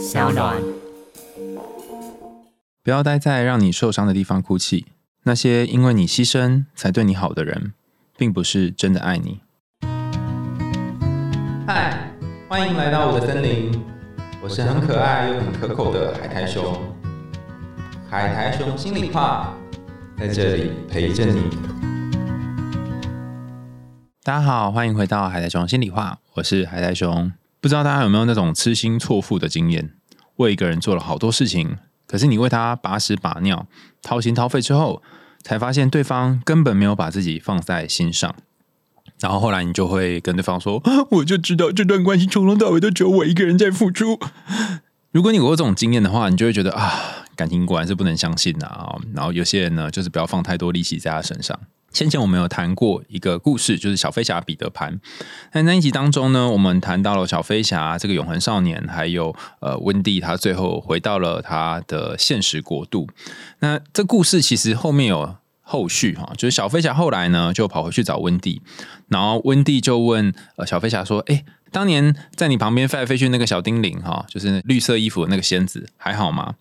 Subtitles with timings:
[0.00, 0.56] 小暖。
[2.82, 4.86] 不要待在让你受伤的地方哭泣。
[5.24, 7.74] 那些因为你牺牲才对你好的人，
[8.16, 9.40] 并不是真的爱你。
[11.66, 12.10] 嗨，
[12.48, 13.78] 欢迎来到我的森林，
[14.42, 16.74] 我是很可爱又很可口的海苔熊。
[18.08, 19.54] 海苔熊心里话，
[20.18, 21.42] 在这里陪着你。
[24.22, 27.30] 大家好，欢迎回到海苔熊心里话，我是海苔熊。
[27.60, 29.90] 不知道大家有没有那种痴心错付的经验？
[30.36, 31.76] 为一个人做了好多事情，
[32.06, 33.66] 可是你为他把屎把尿、
[34.02, 35.02] 掏心掏肺之后，
[35.42, 38.34] 才发现对方根本没有把自己放在心上。
[39.20, 44.18] 然后后来你就会跟对方说：“我就知道这段关系从头到尾都只有我一个人在付出。”
[45.12, 48.96] 如果你有过这种经验的话，你就会觉得啊，感情果然是不能相信的啊。
[49.12, 51.58] 然后有些人呢，就是不要放太多力气在他身上。
[51.92, 55.00] 先前我们有谈过一个故事，就是小飞侠彼得潘。
[55.52, 63.08] 在那一集当中呢，我们谈到了小飞侠这个永恒少年，还有呃温蒂，他最后回到了他的现实国度。
[63.58, 68.62] 那这故事其实后面有后续哈，就是小飞侠后来呢就跑回去找温蒂，
[69.08, 76.54] 然后温蒂就问呃小飞侠说：“哎，当年在你旁边飞来飞去那个小精灵哈，就是绿色衣服的那个仙子还好吗？”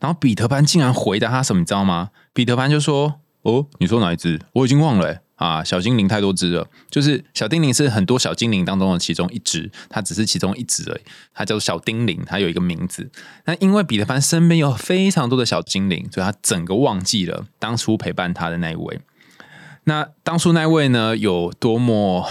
[0.00, 2.10] 然后彼得潘竟然回答他什么，你知道吗？
[2.32, 3.21] 彼得潘就说。
[3.42, 4.40] 哦，你说哪一只？
[4.52, 5.64] 我已经忘了啊！
[5.64, 11.00] 小精灵太多只了，就是小精灵是很多小精灵当中的其中一只，它只是其中一只而已。
[11.34, 13.10] 它叫做小精灵，它有一个名字。
[13.46, 19.00] 那因为彼得潘身边有非常多的小精灵，所以他整个忘记了当初陪伴他的那一位。
[19.84, 22.24] 那当初那位呢，有多么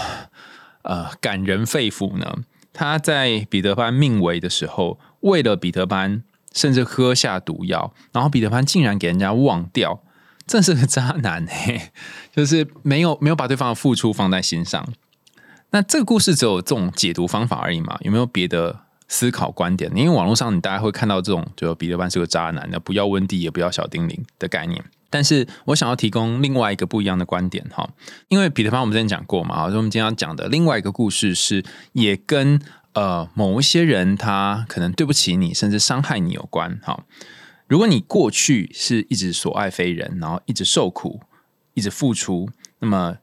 [0.84, 2.38] 呃感人肺腑呢？
[2.72, 6.22] 他在彼得潘命危的时候，为了彼得潘，
[6.54, 10.02] 甚至喝下毒药，然后彼得潘竟然给人家忘掉。
[10.46, 11.90] 真是个渣男嘿，
[12.34, 14.86] 就是没有没有把对方的付出放在心上。
[15.70, 17.96] 那这个故事只有这种解读方法而已嘛？
[18.02, 19.90] 有没有别的思考观点？
[19.96, 24.84] 因为网络上你大家会看到这种，就彼得潘是个渣男的，不要温蒂也不要小丁玲的概念。
[25.08, 27.88] 但是我想要提供另外一个不一样的观点哈，
[28.28, 32.60] 因为彼得潘我们之前讲过嘛，所以我们今天要讲的另外一个故事是也跟
[32.94, 37.04] 呃某一些人他可能对不起你，甚至伤害你有关哈。
[37.68, 41.20] 如果你过去是一直所爱非人，然后一直受苦，
[41.74, 42.50] 一直付出，
[42.80, 43.18] 那么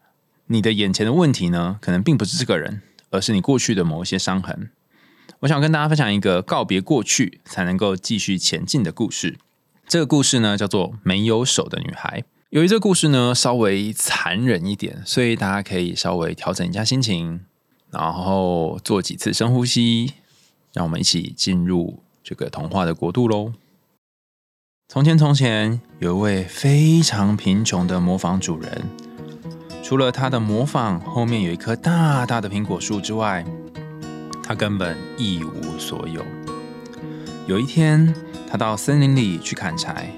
[0.48, 4.72] 你的眼前的问题呢，可能并不是这个人，而是你过去的某一些伤痕。
[5.42, 9.38] 我想跟大家分享一个告别过去才能够继续前进的故事。
[9.88, 12.22] 这个故事呢，叫做《没有手的女孩》。
[12.50, 17.42] 由于这个故事呢稍微残忍一点，所以大家可以稍微调整一下心情，
[17.92, 20.14] 然后做几次深呼吸，
[20.74, 23.54] 让我们一起进入这个童话的国度喽。
[24.92, 28.90] 从前，从前有一位非常贫穷的模仿主人。
[29.84, 33.46] 除了他的模仿后面有一棵大大的苹果树之外，
[34.42, 36.26] 他根本一无所有。
[37.46, 38.12] 有一天，
[38.50, 40.12] 他到森林里去砍柴，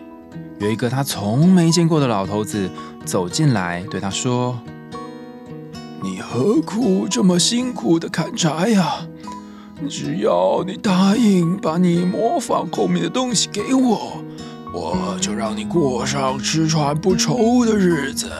[0.61, 2.69] 有一个他从没见过的老头子
[3.03, 4.57] 走进来，对他说
[6.01, 9.05] ：“你何苦这么辛苦的砍柴呀？
[9.89, 14.23] 只要你答应把你模仿后面的东西给我。”
[14.73, 18.31] 我就让你过上吃穿不愁的日子。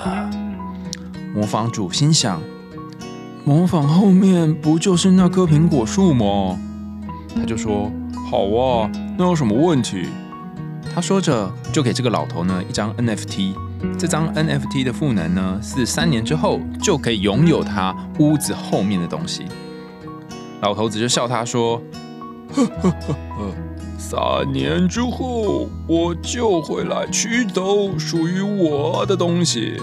[1.34, 2.42] 模仿主心想：
[3.46, 6.58] 模仿后面不就是那棵苹果树吗？
[7.36, 7.92] 他就说
[8.30, 10.08] ：“好啊，那有什么问题？”
[10.94, 13.54] 他说着，就给这个老头呢一张 NFT。
[13.98, 19.46] 这张 NFT 的赋能呢，是三年之后就可以拥有他屋子后面的东西。
[20.62, 21.82] 老头子就笑他说
[22.54, 23.54] ：“呵呵呵呵。”
[24.02, 24.20] 三
[24.52, 29.80] 年之后，我就会来取走属于我的东西。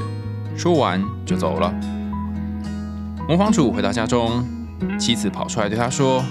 [0.57, 1.73] 说完就走了。
[3.29, 4.45] 模仿主回到家中，
[4.99, 6.25] 妻子跑出来对他说：“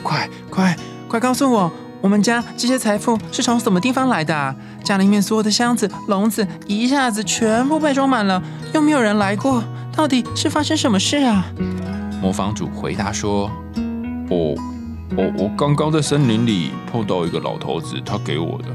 [0.00, 0.76] 快快
[1.08, 1.70] 快，告诉我，
[2.00, 4.54] 我们家这些财富是从什么地方来的？
[4.84, 8.40] 家里面所有的箱子、笼子一下子全部被装满了，
[8.72, 9.62] 又没有人来过，
[9.92, 11.44] 到底是发生什么事啊？”
[12.22, 13.50] 模仿主回答说
[14.30, 14.54] ：“哦。”
[15.16, 18.68] 我我刚刚在森林里碰到一个老头子，他给我的。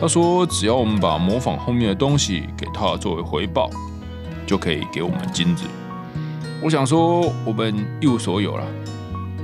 [0.00, 3.68] 他说，只要我们把模仿后面的东西给他作为回报，
[4.46, 5.64] 就可以给我们金子。
[6.62, 8.64] 我想说，我们一无所有了。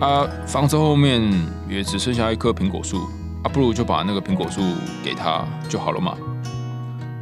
[0.00, 1.22] 啊，房子后面
[1.68, 3.06] 也只剩下一棵苹果树，
[3.42, 4.62] 啊，不如就把那个苹果树
[5.04, 6.16] 给他就好了嘛。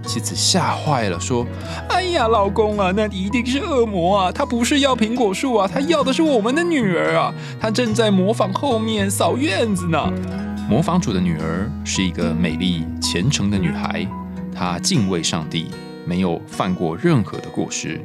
[0.06, 1.46] 妻子吓坏了，说
[1.88, 4.32] ：“哎呀，老公啊，那一定是恶魔啊！
[4.32, 7.34] 他不是要苹果树啊，他要的是我们的女儿啊！
[7.60, 10.12] 他正在模仿后面扫院子呢。
[10.68, 14.06] ”模仿主的女儿是一个美丽虔诚的女孩，
[14.54, 15.66] 她敬畏上帝，
[16.06, 18.00] 没有犯过任何的过失。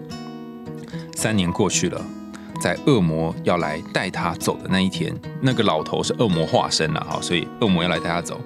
[1.16, 2.02] 三年过去了，
[2.62, 8.42] 在恶魔要来带他走的那一天，那个老头是恶魔化身了哈，所以恶魔要来带他走。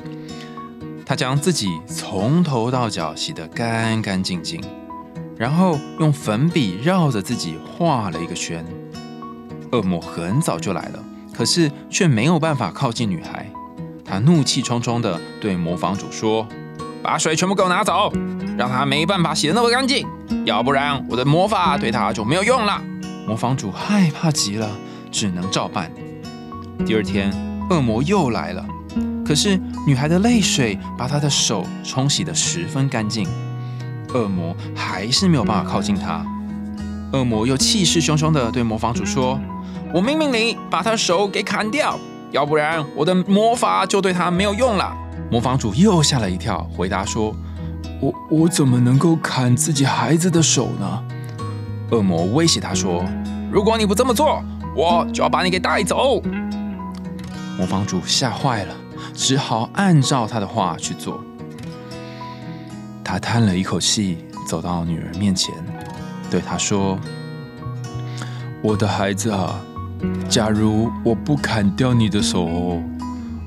[1.13, 4.60] 他将自己从头到脚洗得干干净净，
[5.38, 8.65] 然后用粉笔绕着自己画了一个圈。
[9.71, 13.48] 恶魔很早就来了，可是却没有办法靠近女孩。
[14.04, 16.48] 他怒气冲冲地对魔房主说
[17.04, 18.12] ：“把水全部给我拿走，
[18.57, 20.07] 让他没办法洗得那么干净，
[20.45, 22.81] 要不然我的魔法对他就没有用了。”
[23.27, 24.68] 魔房主害怕极了，
[25.12, 25.92] 只能照办。
[26.83, 27.31] 第二天，
[27.69, 28.65] 恶魔又来了，
[29.25, 33.28] 可是女孩的泪水把她的手冲洗得十分干净，
[34.14, 36.25] 恶魔还是没有办法靠近她。
[37.14, 39.40] 恶魔又气势汹汹地对魔房主说
[39.94, 42.00] ：“我命令你把他的手给砍掉，
[42.31, 44.92] 要不然我的魔法就对他没有用了。”
[45.30, 47.36] 魔房主又吓了一跳，回答说
[48.02, 51.04] ：“我我怎么能够砍自己孩子的手呢？”
[51.92, 53.06] 恶魔威胁他说
[53.54, 54.44] ：“如果你不这么做，
[54.75, 56.20] 我就要把你给带走。”
[57.56, 58.74] 魔房主吓坏了，
[59.13, 61.24] 只好按照他的话去做。
[63.04, 64.18] 他叹了一口气，
[64.48, 65.54] 走到女儿面前，
[66.31, 66.98] 对她说
[68.63, 69.60] ：“我的孩子啊，
[70.27, 72.81] 假如我不砍掉你的手，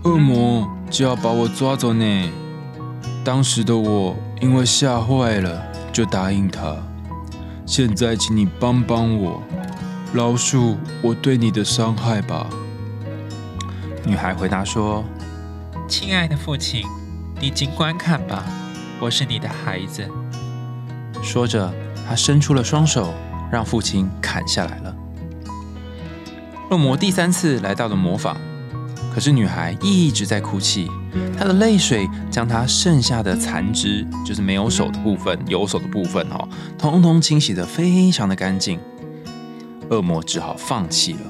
[0.04, 2.32] 恶魔就要把我抓走呢。
[3.24, 6.76] 当时的我因为吓坏了，就答应他。”
[7.66, 9.42] 现在，请你帮帮我，
[10.12, 12.46] 饶恕我对你的伤害吧。
[14.04, 15.02] 女孩回答说
[15.88, 16.84] ：“亲爱的父亲，
[17.40, 18.44] 你尽管砍吧，
[18.98, 20.04] 我是你的孩子。”
[21.22, 21.72] 说着，
[22.08, 23.14] 他伸出了双手，
[23.52, 24.96] 让父亲砍下来了。
[26.70, 28.36] 恶魔第三次来到了魔坊，
[29.14, 30.90] 可是女孩一直在哭泣。
[31.38, 38.80] 她的泪水将她剩下的残肢，就是没有手的部分、有手的部分，哦，通通清洗的非常的干净。
[39.88, 41.20] 恶魔只好放弃了。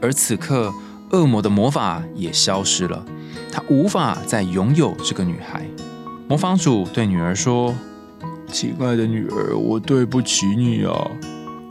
[0.00, 0.72] 而此刻，
[1.10, 3.04] 恶魔的魔法也消失了，
[3.54, 5.64] 他无法再拥有这个女孩。
[6.26, 7.72] 魔方主对女儿说
[8.50, 10.92] ：“亲爱的女儿，我对不起你啊！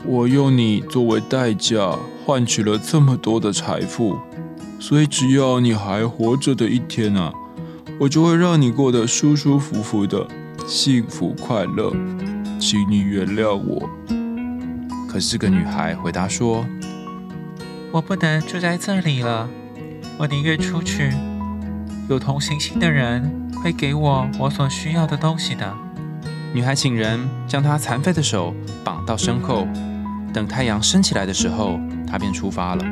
[0.06, 1.94] 我用你作为代价，
[2.24, 4.16] 换取了这么多的财富。”
[4.80, 7.30] 所以，只要你还活着的一天啊，
[8.00, 10.26] 我就会让你过得舒舒服服的，
[10.66, 11.92] 幸福快乐。
[12.58, 13.90] 请你原谅我。
[15.06, 16.64] 可是，这个女孩回答说
[17.92, 19.50] ：“我不能住在这里了，
[20.16, 21.12] 我宁愿出去。
[22.08, 25.72] 有同情心的人会给我我所需要的东西的。”
[26.52, 27.18] 女孩请人
[27.48, 28.54] 将她残废的手
[28.84, 29.66] 绑到身后，
[30.32, 32.84] 等太阳升起来的时候，她便出发了。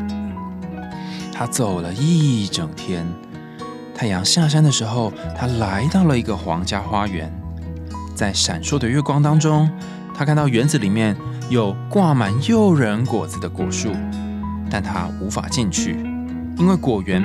[1.32, 3.06] 她走了一整天，
[3.94, 7.32] 太阳下山的时候，她来到了一个皇家花园。
[8.15, 9.70] 在闪烁的月光当中，
[10.15, 11.17] 她看到园子里面
[11.49, 13.93] 有挂满诱人果子的果树，
[14.69, 15.93] 但她无法进去，
[16.58, 17.23] 因为果园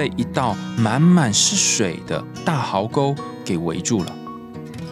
[0.00, 3.14] 被一道满满是水的大壕沟
[3.44, 4.10] 给围住了。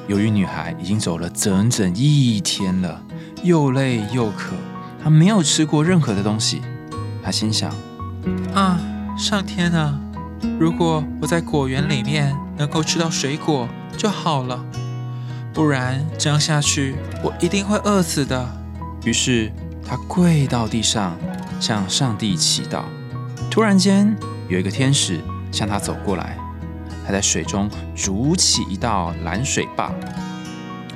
[0.06, 3.02] 由于女孩已经走了整整一天了，
[3.42, 4.54] 又累又渴，
[5.02, 6.60] 她没有吃过任何的东西，
[7.22, 7.72] 她心想。
[8.52, 8.78] 啊，
[9.16, 9.98] 上天啊！
[10.60, 13.66] 如果我在果园里面能够吃到水果
[13.96, 14.62] 就好了，
[15.54, 18.46] 不然这样下去我一定会饿死的。
[19.06, 19.50] 于是
[19.82, 21.16] 她跪到地上，
[21.58, 22.82] 向上帝祈祷。
[23.50, 24.14] 突然间，
[24.48, 25.20] 有一个天使
[25.52, 26.36] 向他走过来，
[27.06, 29.92] 他在水中筑起一道拦水坝。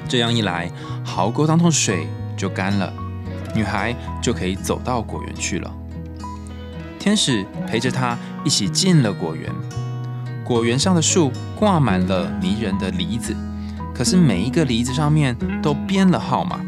[0.09, 0.71] 这样一来，
[1.05, 2.93] 壕沟当中的水就干了，
[3.55, 5.71] 女孩就可以走到果园去了。
[6.99, 9.50] 天使陪着他一起进了果园。
[10.45, 13.35] 果园上的树挂满了迷人的梨子，
[13.95, 16.61] 可是每一个梨子上面都编了号码。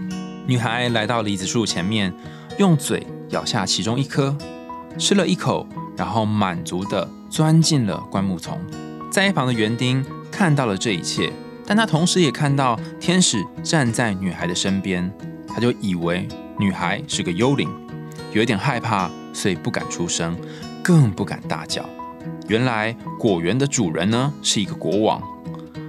[0.47, 2.14] 女孩来到梨子树前面，
[2.59, 4.37] 用嘴咬下其中一颗，
[4.98, 8.58] 吃了一口，然后满足地钻进了灌木丛。
[9.10, 11.32] 在一旁的园丁看到了这一切，
[11.66, 15.12] 但他同时也看到天使站在女孩的身边，
[15.48, 17.68] 他就以为女孩是个幽灵，
[18.32, 19.10] 有一点害怕。
[19.36, 20.38] 所以不敢出声，
[20.80, 21.84] 更不敢大叫。
[22.46, 25.20] 原来果园的主人呢是一个国王。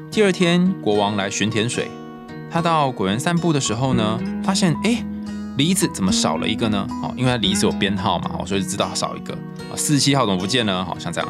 [0.09, 1.87] 第二天，国王来巡甜水，
[2.49, 5.05] 他到果园散步的时候呢，发现哎，
[5.57, 6.87] 梨子怎么少了一个呢？
[7.01, 9.37] 哦，因为梨子有编号嘛，所以知道少一个。
[9.75, 10.83] 四十七号怎么不见了？
[10.83, 11.29] 好像这样，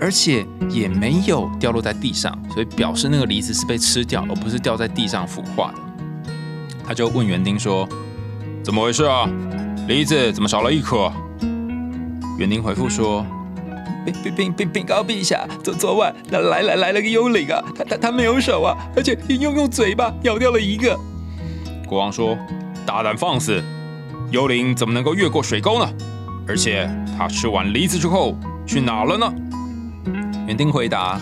[0.00, 5.78] 而且也没有掉落在地上，所以表示那个梨子是被吃掉，而不是掉在地上腐化的。
[6.86, 7.86] 他就问园丁说
[8.64, 9.28] ：“怎么回事啊？
[9.88, 11.12] 梨子怎么少了一颗？”
[12.38, 13.26] 园丁回复说
[14.06, 20.98] ：“禀禀禀禀禀告陛下，昨昨晚来来来来了个幽灵啊，他他他没有手啊，而且用用嘴巴咬掉了一个。”
[21.86, 22.38] 国王说
[22.88, 23.62] ：“大胆放肆！
[24.30, 25.86] 幽灵怎么能够越过水沟呢？
[26.46, 28.34] 而且他吃完梨子之后
[28.66, 29.30] 去哪了呢？
[30.46, 31.20] 园丁回答：“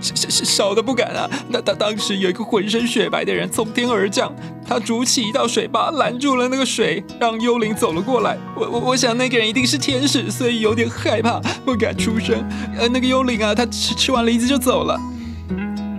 [0.00, 1.28] 少少少的不敢啊！
[1.48, 4.32] 那他当时有一个浑身雪白的人从天而降，
[4.64, 8.38] 他筑起一道水坝拦住了那个水，让幽灵走了过来。
[8.54, 12.48] 我我我想那个人一定是天使，所以有点害怕，不敢出声。
[12.78, 14.96] 呃，那个幽灵啊，他吃吃完梨子就走了。”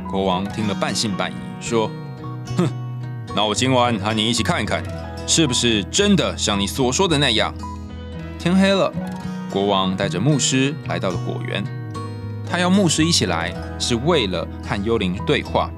[0.10, 2.03] 国王听了半信半疑，说：“哼，
[3.36, 4.84] 那我今晚和你一起看看，
[5.28, 7.54] 是不是真的像你所说的那样。”
[8.38, 8.92] 天黑了，
[9.50, 11.64] 国王带着牧师来到了果园。
[12.50, 15.72] 他要牧师一起来，是为了和幽灵对话。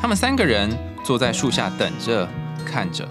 [0.00, 0.70] 他们三个人
[1.04, 2.26] 坐在树下等着，
[2.64, 3.06] 看着。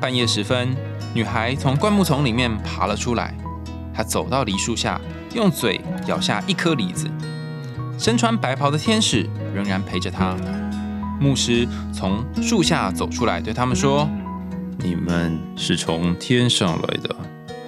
[0.00, 0.76] 半夜时分，
[1.14, 3.34] 女孩从灌木丛里面爬了出来。
[3.92, 5.00] 她走到梨树下，
[5.34, 7.10] 用嘴咬下一颗梨子。
[7.98, 10.36] 身穿白袍的天使仍然陪着她。
[11.20, 14.08] 牧师从树下走出来，对他们说
[14.78, 17.16] ：“你们是从天上来的，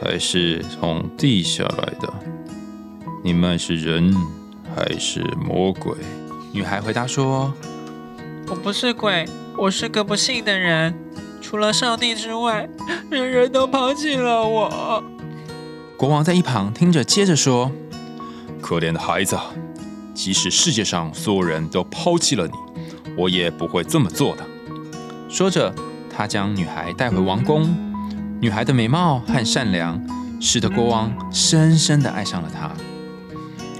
[0.02, 2.12] 还是从地下来的？
[3.22, 4.14] 你们是人？”
[4.76, 5.94] 还是魔鬼？
[6.52, 7.50] 女孩回答说
[8.46, 9.24] ：“我不是鬼，
[9.56, 10.94] 我是个不幸的人。
[11.40, 12.68] 除了上帝之外，
[13.10, 15.02] 人人都抛弃了我。”
[15.96, 17.72] 国王在一旁听着，接着说
[18.60, 19.34] ：“可怜的孩子，
[20.12, 22.52] 即使世界上所有人都抛弃了你，
[23.16, 24.44] 我也不会这么做的。”
[25.28, 25.74] 说着，
[26.14, 27.68] 他将女孩带回王宫。
[28.40, 30.00] 女孩的美貌和善良，
[30.40, 32.70] 使得国王深深的爱上了她。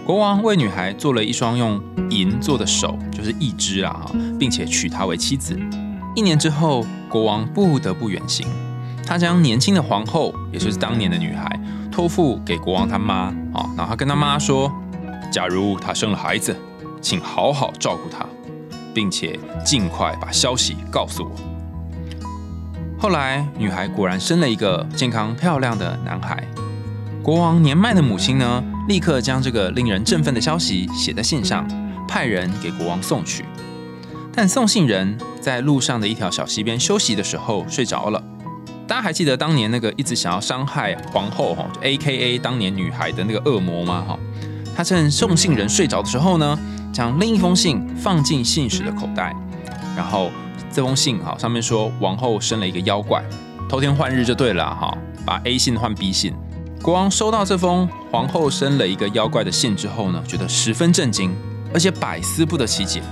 [0.04, 5.58] 国王为女孩做了一双用银做的手，就是一只啊，并且娶她为妻子。
[6.14, 8.46] 一年之后，国王不得不远行，
[9.04, 11.60] 他将年轻的皇后，也就是当年的女孩，
[11.92, 13.68] 托付给国王他妈啊。
[13.76, 14.72] 然后跟他妈说
[15.30, 16.56] ：“假如她生了孩子，
[17.02, 18.26] 请好好照顾她，
[18.96, 21.30] 并且尽快把消息告诉我。”
[22.98, 26.42] 后来，女孩果然生了一个健康漂亮的男孩。
[27.22, 28.64] 国王年迈的母亲呢？
[28.88, 31.68] 立刻将这个令人振奋的消息写在信上，
[32.08, 33.44] 派人给国王送去。
[34.32, 38.22] 但送信人在路上的一条小溪边休息的时候睡着了。
[38.86, 44.04] 大家还记得当年那个一直想要伤害皇后哈，A.K.A 当年女孩的那个恶魔吗？
[44.08, 44.18] 哈，
[44.76, 46.58] 他趁送信人睡着的时候呢，
[46.92, 49.34] 将另一封信放进信使的口袋，
[49.96, 50.30] 然后
[50.70, 53.24] 这封信哈上面说王后生了一个妖怪，
[53.70, 56.34] 偷天换日就对了哈，把 A 信换 B 信。
[56.82, 61.34] 国王收到这封皇后生了一个妖怪的信之后呢，觉得十分震惊，
[61.72, 63.02] 而且百思不得其解。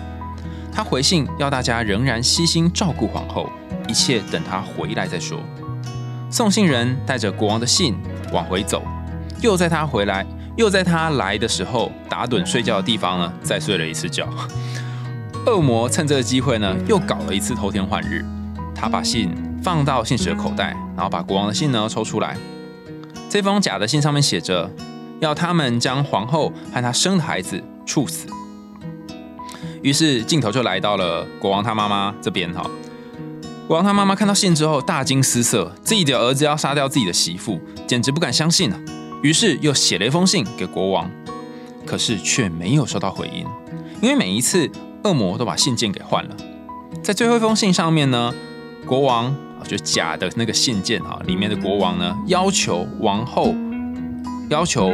[0.70, 3.48] 他回信要大家仍然悉心照顾皇后，
[3.88, 5.40] 一切等他回来再说。
[6.30, 7.96] 送信人带着国王的信
[8.32, 8.82] 往回走，
[9.40, 14.28] 又在他回来，又在他来的时候打盹睡觉的地方呢，再睡了一次觉。
[15.46, 18.24] 恶魔趁这个机会呢，又搞了一次偷天换日。
[18.74, 19.30] 他把信
[19.62, 22.36] 放到信使的口袋，然后把国王的信呢抽出来。
[23.28, 24.70] 这封假的信上面写着，
[25.20, 28.26] 要他们将皇后和她生的孩子处死。
[29.82, 32.64] 于是镜头就来到了国王他妈妈这边哈。
[33.66, 38.78] 国王他妈妈看到信之后大惊失色，自己的儿子要杀掉自己的媳妇，简直不敢相信啊。
[39.24, 41.10] 于是又写了一封信给国王，
[41.84, 43.44] 可是却没有收到回音，
[44.00, 44.70] 因为每一次
[45.02, 46.36] 恶魔都把信件给换了。
[47.02, 48.32] 在最后一封信上面呢，
[48.86, 49.34] 国王。
[49.66, 53.54] 就假的那个信件哈，里面的国王呢要求王后，
[54.50, 54.92] 要求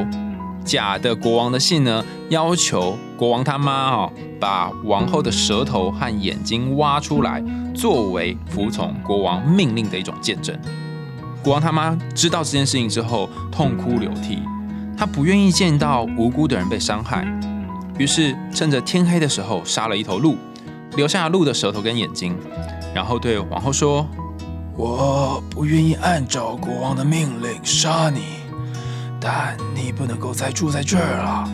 [0.64, 7.42] 假的国王的信呢要求国王他妈哈把王后的舌头和眼睛挖出来，
[7.74, 10.56] 作为服从国王命令的一种见证。
[11.42, 14.42] 国王他妈知道这件事情之后痛哭流涕，
[14.96, 17.26] 他不愿意见到无辜的人被伤害，
[17.98, 20.36] 于是趁着天黑的时候杀了一头鹿，
[20.96, 22.36] 留下鹿的舌头跟眼睛，
[22.94, 24.06] 然后对皇后说。
[24.76, 28.22] 我不愿意按照国王的命令杀你，
[29.20, 31.50] 但你不能够再住在这儿了。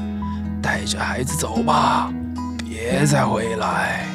[0.62, 2.12] 带着孩子走吧，
[2.64, 4.06] 别再回来。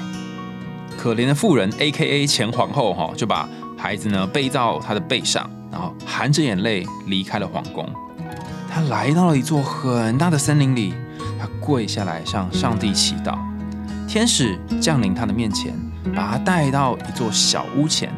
[0.98, 7.88] 可怜的妇人，A.K.A 前皇后哈，就把孩子呢背到她的背上，然后含着眼泪离开了皇宫。
[8.70, 10.94] 她来到了一座很大的森林里，
[11.40, 13.38] 她跪下来向上帝祈祷。
[14.08, 15.74] 天使降临她的面前，
[16.16, 18.14] 把她带到一座小屋前。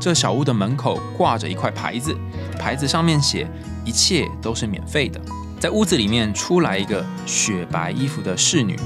[0.00, 2.14] 这小屋的门口挂着一块牌子，
[2.58, 3.48] 牌子上面写
[3.86, 5.18] “一切都是免费的”。
[5.58, 8.78] 在屋子里面出来一个雪白衣服的侍女，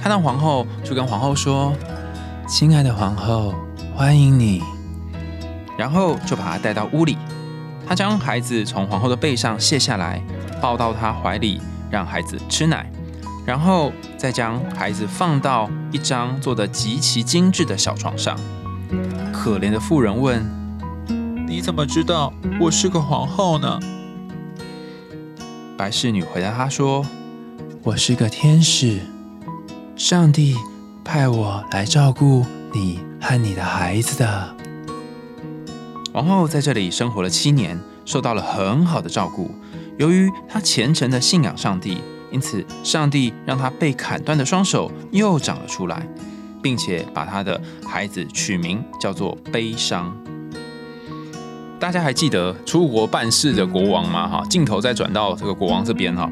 [0.00, 1.72] 看到皇后就跟皇后说
[2.46, 3.52] ：“亲爱的皇后，
[3.96, 4.62] 欢迎你。”
[5.76, 7.18] 然后就把她带到屋里。
[7.90, 10.22] 她将孩子从皇后的背上卸下来，
[10.62, 12.88] 抱到她怀里，让孩子吃奶，
[13.44, 18.38] 然后再将孩子放到一张做的极其精致的小床上。
[19.32, 20.48] 可怜的妇人问。
[21.48, 23.80] 你怎么知道我是个皇后呢？”
[25.76, 27.04] 白侍女回答他说
[27.82, 29.00] ：“我是个天使，
[29.96, 30.54] 上帝
[31.04, 34.54] 派我来照顾你和你的孩子的。”
[36.12, 39.54] 王后在这里生活了七年，受到了很好的照顾。
[39.96, 41.98] 由于她虔诚的信仰上帝，
[42.32, 46.04] 因此上帝让她被砍断的双手又长了出来，
[46.60, 50.12] 并且把她的孩子取名叫做悲伤。
[51.78, 54.28] 大家还记得出国办事的国王吗？
[54.28, 56.28] 哈，镜头再转到这个国王这边哈，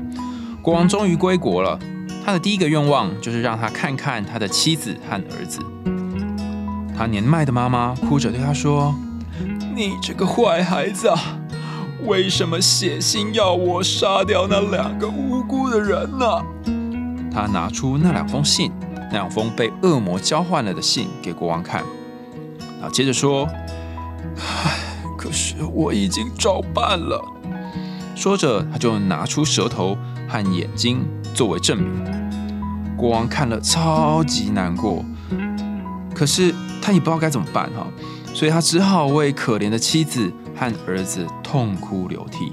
[0.61, 1.78] 国王终于归国了。
[2.25, 5.61] 他的第一个愿望就是让他看看他的妻子和儿子。
[6.94, 8.94] 他年迈的妈妈哭着对他说
[9.78, 11.38] ：“你这个坏孩子啊，
[12.04, 16.26] 为什么写信要我杀掉那两个无辜的人呢？”
[17.32, 18.73] 他拿出那两封信，
[19.12, 21.85] 那两封被恶魔交换了的信给国王看，
[22.80, 23.47] 然后接着说
[24.37, 24.76] ：“唉。”
[25.16, 27.25] 可是我已经照办了。
[28.14, 29.97] 说着，他就拿出舌头
[30.28, 31.04] 和眼睛
[31.35, 32.04] 作为证明。
[32.97, 35.04] 国王看了超级难过，
[36.14, 37.87] 可是他也不知道该怎么办哈，
[38.38, 42.52] 所以他只好为可怜的妻子和儿子痛哭流涕，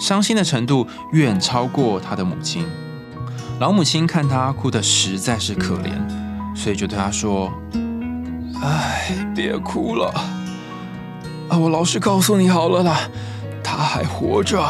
[0.00, 2.64] 伤心的程度远超过他的母亲。
[3.58, 5.90] 老母亲看他哭得实在是可怜，
[6.54, 7.52] 所以就对他说
[8.62, 10.14] ：“哎，别哭了。”
[11.50, 13.10] 啊，我老实告诉你好了啦，
[13.64, 14.64] 他还活着。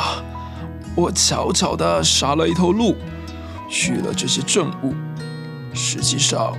[0.95, 2.97] 我悄悄地杀了一头鹿，
[3.69, 4.95] 取了这些证物。
[5.75, 6.57] 实际上，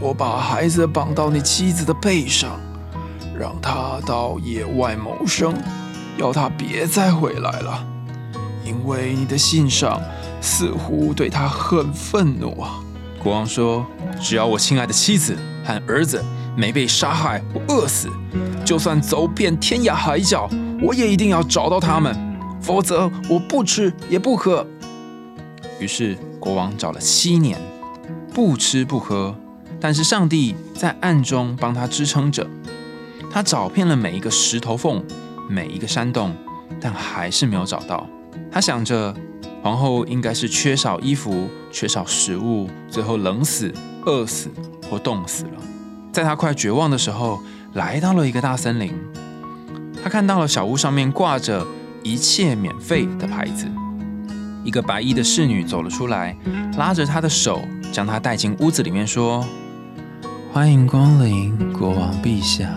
[0.00, 2.58] 我把孩子绑到你妻子的背上，
[3.38, 5.54] 让他到野外谋生，
[6.16, 7.86] 要他别再回来了，
[8.64, 10.00] 因为你的信上
[10.40, 12.80] 似乎对他很愤怒啊。
[13.22, 13.86] 国王说
[14.20, 16.24] ：“只要我亲爱的妻子和儿子。”
[16.56, 18.08] 没被杀害或饿死，
[18.64, 20.48] 就算走遍天涯海角，
[20.80, 22.16] 我也一定要找到他们，
[22.62, 24.64] 否则我不吃也不喝。
[25.80, 27.58] 于是国王找了七年，
[28.32, 29.34] 不吃不喝，
[29.80, 32.46] 但是上帝在暗中帮他支撑着。
[33.34, 35.04] 他找遍了每一个石头缝，
[35.50, 36.32] 每一个山洞，
[36.80, 38.06] 但还是没有找到。
[38.48, 39.12] 他想着，
[39.60, 43.74] 皇后应该是缺少衣服、缺少食物，最后冷死、
[44.06, 44.48] 饿死
[44.88, 45.60] 或冻死了。
[46.12, 47.40] 在他快绝望的时候，
[47.72, 48.94] 来到了一个大森林。
[50.00, 51.66] 他看到了小屋上面挂着
[52.04, 53.66] “一切免费”的牌子。
[54.62, 56.36] 一个白衣的侍女走了出来，
[56.78, 59.44] 拉着他的手，将他带进屋子里面，说
[60.54, 62.72] ：“欢迎光临，国王陛下。”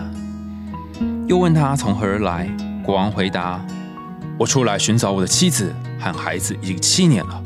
[1.28, 2.48] 又问他从何而来。
[2.82, 3.62] 国王回答
[4.40, 7.42] ：“我出来寻找我的妻子和孩子已经七年了，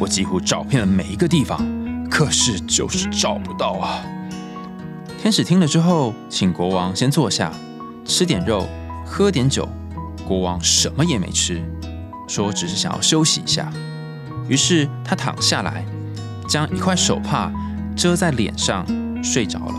[0.00, 1.64] 我几乎找遍了每一个地方，
[2.10, 4.02] 可是就是找不到啊。”
[5.22, 7.52] 天使听了之后，请国王先坐下，
[8.04, 8.66] 吃点肉，
[9.06, 9.68] 喝点酒。
[10.26, 11.62] 国王什么也没吃，
[12.26, 13.72] 说只是想要休息一下。
[14.48, 15.84] 于是他躺下来，
[16.48, 17.52] 将一块手帕
[17.94, 18.84] 遮在脸上，
[19.22, 19.74] 睡着了。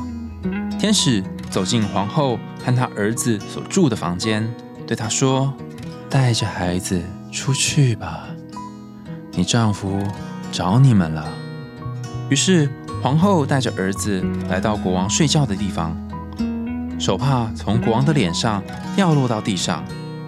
[0.79, 1.21] 天使
[1.53, 4.51] 走进皇后和她儿子所住的房间，
[4.87, 5.53] 对她说
[6.09, 6.99] ：“带着孩子
[7.31, 8.25] 出去吧，
[9.33, 10.01] 你丈夫
[10.51, 11.27] 找你们了。”
[12.29, 12.67] 于是。
[13.01, 15.93] 皇后带着儿子来到国王睡觉的地方，
[16.97, 18.63] 手帕从国王的脸上
[18.95, 19.83] 掉落到地上。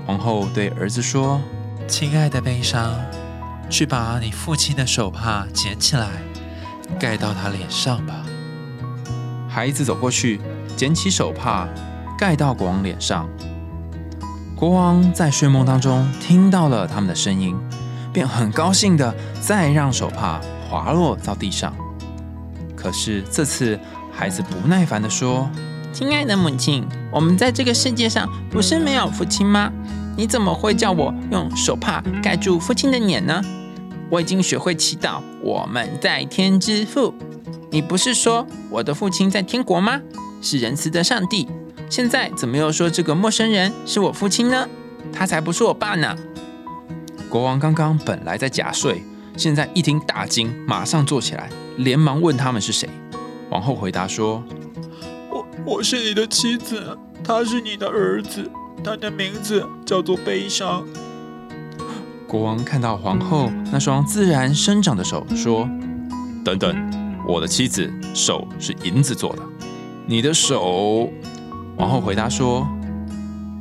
[0.05, 1.39] 皇后对儿子说
[1.87, 2.93] ：“亲爱的悲伤，
[3.69, 6.09] 去把你父亲的手帕捡起来，
[6.99, 8.25] 盖到他脸上吧。”
[9.47, 10.41] 孩子走过去，
[10.75, 11.67] 捡起手帕
[12.17, 13.27] 盖到国王脸上。
[14.55, 17.55] 国王在睡梦当中听到了他们的声音，
[18.13, 21.73] 便很高兴的再让手帕滑落到地上。
[22.75, 23.79] 可是这次，
[24.11, 25.49] 孩子不耐烦地说
[25.91, 29.71] ：“亲爱的母亲，我们在这个世界上不是没有父亲吗？
[30.15, 33.41] 你怎么会叫我用手帕盖住父亲的脸呢？
[34.09, 37.13] 我已经学会祈祷，我们在天之父。
[37.71, 39.99] 你不是说我的父亲在天国吗？
[40.41, 41.47] 是仁慈的上帝。
[41.89, 44.67] 现在怎么又说这个陌生人是我父亲呢？
[45.13, 46.15] 他才不是我爸呢！”
[47.29, 49.03] 国王刚刚本来在假睡，
[49.37, 51.49] 现在一听大惊，马上坐起来。
[51.77, 52.89] 连忙问他们是谁。
[53.49, 54.41] 王后回答说
[55.29, 58.49] ：“我我是你的妻子，他是你的儿子，
[58.83, 60.85] 他的名字叫做悲伤。”
[62.25, 65.69] 国王看到皇后那双自然生长的手，说
[66.45, 69.41] ：“等等，我的妻子手是银子做的，
[70.07, 71.09] 你的手？”
[71.77, 72.67] 王后回答说：“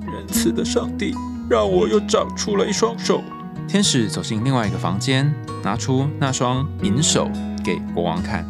[0.07, 1.15] 仁慈的上帝
[1.49, 3.23] 让我又长出了一双手。”
[3.67, 7.31] 天使走进另外一个房间，拿出那双银手。
[7.65, 8.45] 给国王看，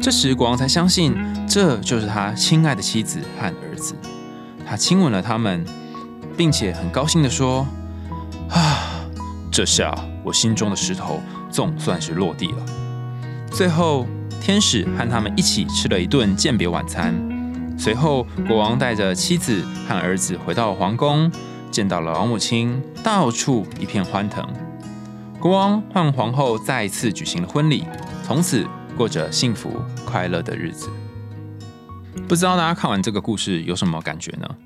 [0.00, 1.16] 这时国王才相信
[1.48, 3.96] 这就是他亲爱的妻子和儿子。
[4.64, 5.64] 他亲吻了他们，
[6.36, 7.66] 并且很高兴地说
[8.48, 8.78] ：“啊，
[9.50, 12.64] 这下我心中的石头总算是落地了。”
[13.50, 14.06] 最后，
[14.40, 17.14] 天使和他们一起吃了一顿饯别晚餐。
[17.78, 21.30] 随后，国王带着妻子和儿子回到皇宫，
[21.70, 24.46] 见到了老母亲，到处一片欢腾。
[25.38, 27.84] 国王和皇后再次举行了婚礼，
[28.24, 30.88] 从此过着幸福快乐的日子。
[32.26, 34.56] 不知道大家看完这个故事有什么感觉呢？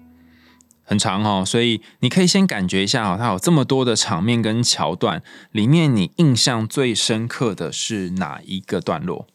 [0.84, 9.28] 很长哦，所以你可以先感觉一下哦，它有这么多的场面跟桥段，里面你印象最深刻的是哪一个段落？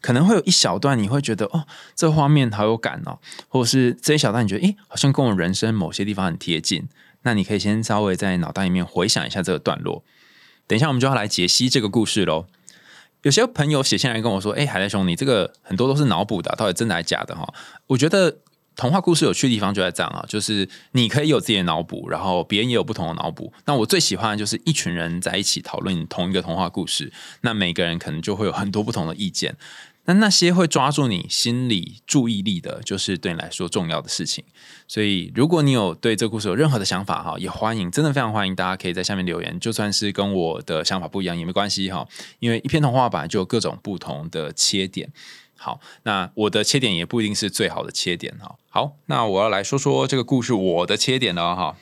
[0.00, 6.88] 可能会有一小段你会觉得哦，这画面好有感哦，或者是这一小段你觉得诶，好像跟我人生某些地方很贴近。
[7.22, 10.04] 那你可以先稍微在脑袋里面回想一下这个段落。
[10.66, 12.46] 等一下我们就要来解析这个故事喽。
[13.22, 17.52] 有些朋友写下来跟我说：“哎，海带兄，你这个很多都是脑补的，到底真的还是假的？”哈，
[17.88, 18.38] 我觉得。
[18.76, 23.52] 童话故事有趣的地方就在这样啊，就是你可以有自己的脑补，然后别人也有不同的脑补。
[23.64, 27.10] 那我最喜欢的就是一群人在一起讨论同一个童话故事，
[27.40, 29.56] 那每个人可能就会有很多不同的意见。
[30.08, 34.44] 那那些会抓住你心理注意力的，就是对你来说重要的事情。
[34.86, 39.58] 所以，如果你有对这个故事有任何的想法哈，也欢迎，真的非常欢迎大家可以在下面留言。
[39.58, 42.06] 就算是跟我的想法不一样也没关系哈，
[42.38, 45.10] 因为一篇童话本来就有各种不同的切点。
[45.56, 48.56] 好，那我的切点也不一定是最好的切点哈。
[48.68, 51.76] 好，那我要来说说这个故事我的切点了哈。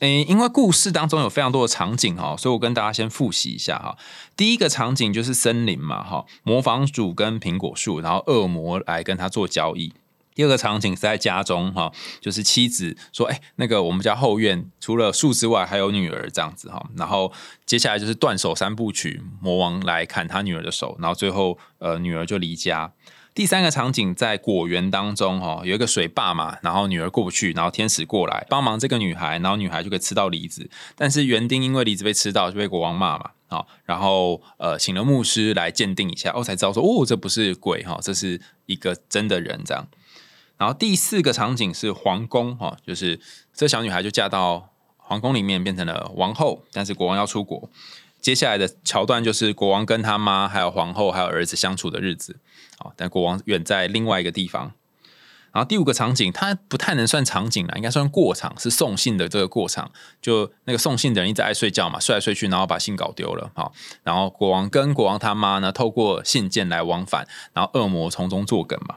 [0.00, 3.96] 诶，因为故事当中有非常多的场景哈，所以我跟大家先复习一下哈。
[4.36, 9.92] 第一个场景就是森林嘛哈，模仿主跟苹果树，然后恶魔来跟他做交易。
[10.34, 17.32] 第二个场景是在家中哈，就是妻子说：“哎，那个我们家后院除了树之外，还有女儿这样子哈。”然后
[17.66, 22.92] 接下来就是断手三部曲，魔王来砍他女儿的手，然后最后呃女儿就离家。
[23.34, 39.88] 第三个场景在果园当中哈，有一个水坝嘛，然后女儿过不去，然后天使过来帮忙这个女孩，然后女孩就可以吃到梨子，但是园丁因为梨子被吃到就被国王骂嘛，好，然后呃请了牧师来鉴定一下，哦才知道说哦这不是鬼哈，这是一个真的人这样。
[40.62, 43.18] 然后第四个场景是皇宫哈，就是
[43.52, 47.68] 这小女孩就嫁到皇宫里面变成了王后，但是国王要出国。
[48.20, 52.38] 接下来的桥段就是国王跟他妈、还有皇后、还有儿子相处的日子。
[52.78, 54.72] 好，但国王远在另外一个地方。
[55.50, 59.90] 然后第五个场景，它不太能算场景了，应该算过场，是送信的这个过场。
[60.20, 63.50] 就那个送信的人一直爱睡觉嘛，睡来睡去，然后把信搞丢了。
[63.56, 63.72] 好，
[64.04, 68.94] 然后国王跟国王他妈呢，透过信件来往返，然后恶魔从中作梗嘛。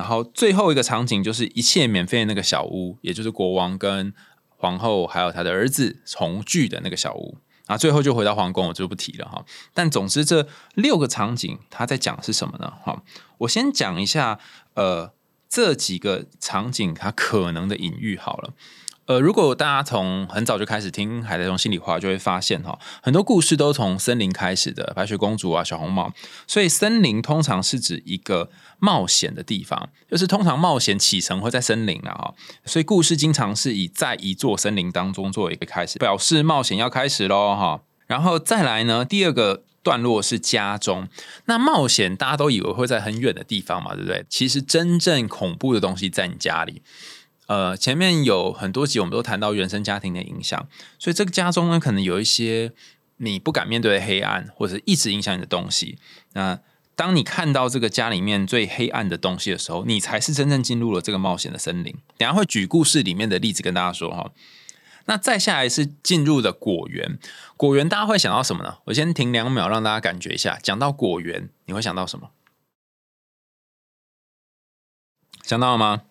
[0.00, 4.14] 然后最后一个场景就是一切免费的那个小屋，也就是国王跟
[4.48, 7.36] 皇后还有他的儿子重聚的那个小屋。
[7.66, 9.44] 啊，最后就回到皇宫，我就不提了哈。
[9.74, 12.72] 但总之，这六个场景他在讲是什么呢？
[12.82, 13.02] 哈，
[13.40, 14.40] 我先讲一下，
[14.72, 15.12] 呃，
[15.50, 18.54] 这几个场景它可能的隐喻好了。
[19.10, 26.12] 呃，如果大家从很早就开始听海贼王心里话，就会发现哈，很多故事都从森林开始的，白雪公主啊，小红帽。
[26.46, 32.34] 所以森林通常是指一个冒险的地方，就是通常冒险启程会在森林啊，哈。
[32.64, 37.80] 所以故事经常是以在一座森林当中作为一个开始，表示冒险要开始喽，哈。
[38.06, 41.08] 然后再来呢，第二个段落是家中。
[41.46, 44.24] 那冒险大家都以为会在很远的地方嘛，对不对？
[44.30, 46.82] 其实真正恐怖的东西在你家里。
[47.50, 50.68] 呃，前面有很多集，我们都谈到原生家庭的影响，
[51.00, 52.72] 所以这个家中呢，可能有一些
[53.16, 55.98] 你不敢面对的黑暗，或者一直影响你的东西。
[56.34, 56.60] 那
[56.94, 61.92] 当你看到这个家里面最黑暗的东西的时候，你才是真正进入了这个冒险的森林。
[62.16, 64.30] 等下会举故事里面的例子跟大家说哈。
[65.06, 67.18] 那再下来是进入的果园，
[67.56, 68.78] 果园大家会想到什么呢？
[68.84, 70.56] 我先停两秒，让大家感觉一下。
[70.62, 72.30] 讲到果园，你会想到什么？
[75.42, 76.02] 想到了吗？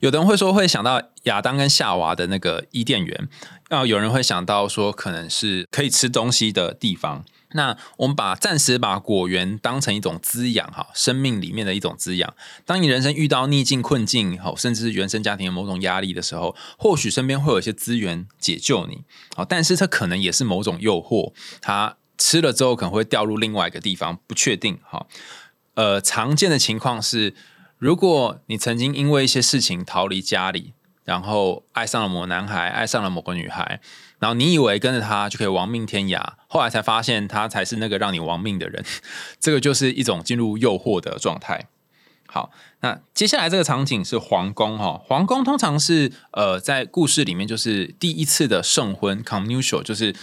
[0.00, 3.28] 有的人会说会想到亚当跟夏娃的那个伊甸园，
[3.68, 7.24] 啊，有人会想到说可能是可以吃东西的地方。
[7.52, 12.32] 那我们把暂时把果园当成一种滋养哈，生命里面的一种滋养。
[12.64, 19.02] 当你人生遇到逆境困境好，甚至是原生家庭的某种压力的时候，或许身边会有一些资源解救你，
[19.34, 25.06] 好，但是它可能也是某种诱惑，它吃了之后可能会掉入另外一个地方，不确定哈。
[25.74, 27.34] 呃，常见的情况是。
[27.80, 30.74] 如果你曾经因为一些事情逃离家里，
[31.06, 33.80] 然后爱上了某男孩，爱上了某个女孩，
[34.18, 38.84] 然后你以为跟着他就可以亡命天涯，后来才发现他才是那个让你亡命的人，
[39.40, 41.68] 这个就是一种进入诱惑的状态。
[42.26, 42.50] 好，
[42.82, 50.14] 那接下来这个场景是皇宫哈，皇宫通常是呃在故事里面就是第一次的圣婚 c o m m u n i a l 就是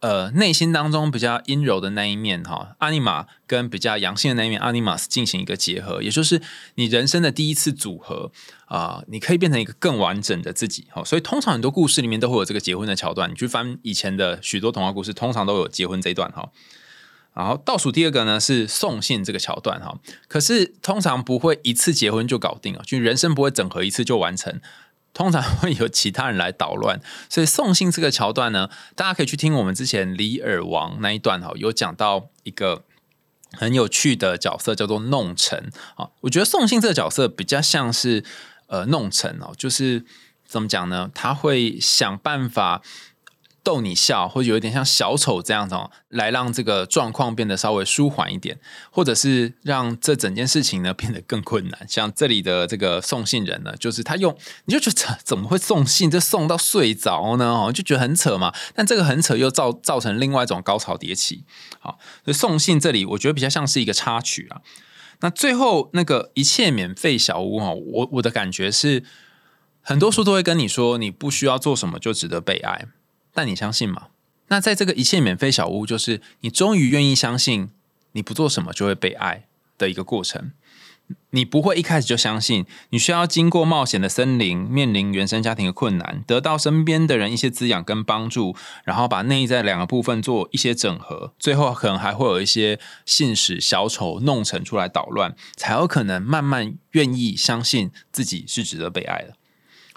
[0.00, 6.40] 呃内心当中比较阴柔的那一面哈，阿尼玛跟比较阳性的那一面阿尼玛斯进行一个结合，也就是
[6.74, 8.30] 你人生的第一次组合
[8.66, 10.86] 啊、你可以变成一个更完整的自己。
[10.90, 16.50] 好，所以通常很多故事里面都会有这个结婚的桥段，你去翻以前的许多童话故事，通常都有结婚这一段哈。
[17.32, 24.58] 然后倒数第二个呢是送信这个桥段哈，可是通常不会一次结婚就搞定了，就人生不会整合一次就完成，
[25.16, 27.00] 通常会有其他人来捣乱，
[27.30, 32.84] 所以送信这个桥段呢，大家可以去听我们之前李尔王那一段哈，有讲到一个
[33.52, 38.22] 很有趣的角色叫做弄臣啊，我觉得送信这个角色比较像是
[38.66, 40.04] 呃弄臣哦，就是
[40.46, 41.10] 怎么讲呢？
[41.14, 42.82] 他会想办法。
[43.66, 48.60] 逗你笑，或者有一点像小丑这样子哦，来让这个状况变得稍微舒缓一点，
[48.92, 51.84] 或者是让这整件事情呢 变得更困难。
[51.88, 57.46] 像这里的这个送信人呢，就是他用，你就觉得怎怎么会送信，这送到睡着呢？
[57.46, 58.54] 哦，就觉得很扯嘛。
[58.72, 61.42] 但这个很扯又造造成另外一种高潮迭起。
[61.80, 64.62] 好，所以送信这里我觉得比较像是一个插曲啊。
[65.22, 69.02] 那最后那个一切免费小屋哈，我我的感觉是，
[69.80, 72.86] 很多书都会跟你说，你不需要做什么就值得被爱。
[73.36, 74.08] 但你相信吗？
[74.48, 77.68] 那在这个一切免费小屋，就是你终于愿意相信，
[78.12, 79.44] 你不做什么就会被爱
[79.76, 80.52] 的一个过程。
[81.30, 99.34] 你不会一开始就相信，你需要经过冒险的森林，面临原生家庭的困难，得到身边的人一些滋养跟帮助，然后把内在两个部分做一些整合，最后可能还会有一些信使小丑弄成出来捣乱，才有可能慢慢愿意相信自己是值得被爱的。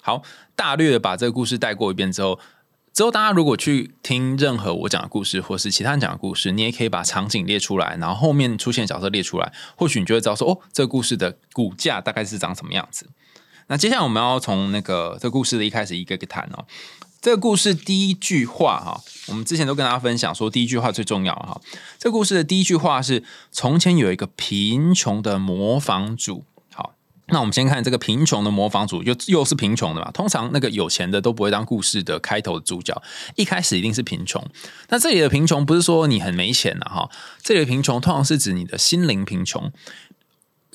[0.02, 0.22] 好，
[0.56, 2.40] 大略的把这个故事带过一遍之后。
[3.00, 13.10] 之后，大家如果去听任何我讲的故事，或是其他人讲的故事，你也可以把场景列出来，然后后面出现角色列出来，或许你就会知道说，哦，这个故事的骨架大概是长什么样子。
[13.68, 16.66] 那接下来我们要从那个这故事的一开始一个一个谈哦。
[17.22, 21.62] 这个故事第一句话哈，我们之前都跟大家分享说，第一句话最重要哈。
[21.98, 26.44] 这故事的第一句话是：从前有一个贫穷的模仿主。
[27.32, 30.10] 那我们先看这个贫穷的模仿组，又又是贫穷的嘛。
[30.12, 33.02] 通常那个有钱的都不会当故事的开头主角，
[33.36, 34.44] 一开始一定是贫穷。
[34.90, 37.10] 那这里的贫穷不是说你很没钱了哈，
[37.42, 39.72] 这里的贫穷通常是指你的心灵贫穷。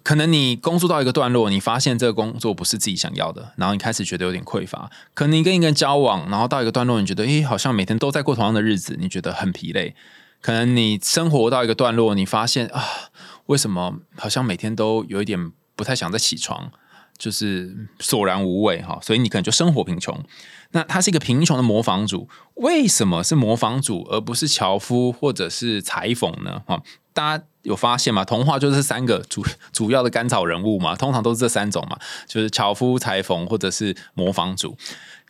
[0.02, 4.90] 可能你工作到一个段落，你发现这个工作不是自己想要的，然后你开始觉得有点匮乏。
[5.14, 9.94] 可能你跟一个人交往，然后到一个段落，你觉得诶，好像每天都在过同样的日子，你觉得很疲累。
[10.42, 12.84] 可能你生活到一个段落，你发现啊，
[13.46, 15.52] 为什么好像每天都有一点。
[15.74, 16.70] 不太想再起床，
[17.16, 20.18] 就是索然无味哈，所以你可能就生活贫穷。
[20.70, 26.62] 那他是一个贫穷的模仿主，为什么是模仿主而不是樵夫或者是裁缝呢？
[26.66, 26.82] 哈，
[27.12, 28.24] 大家有发现吗？
[28.24, 34.76] 童话就是三个 主主要的甘草人物嘛，通常都是这三种嘛，就是樵夫、裁缝或者是模仿主。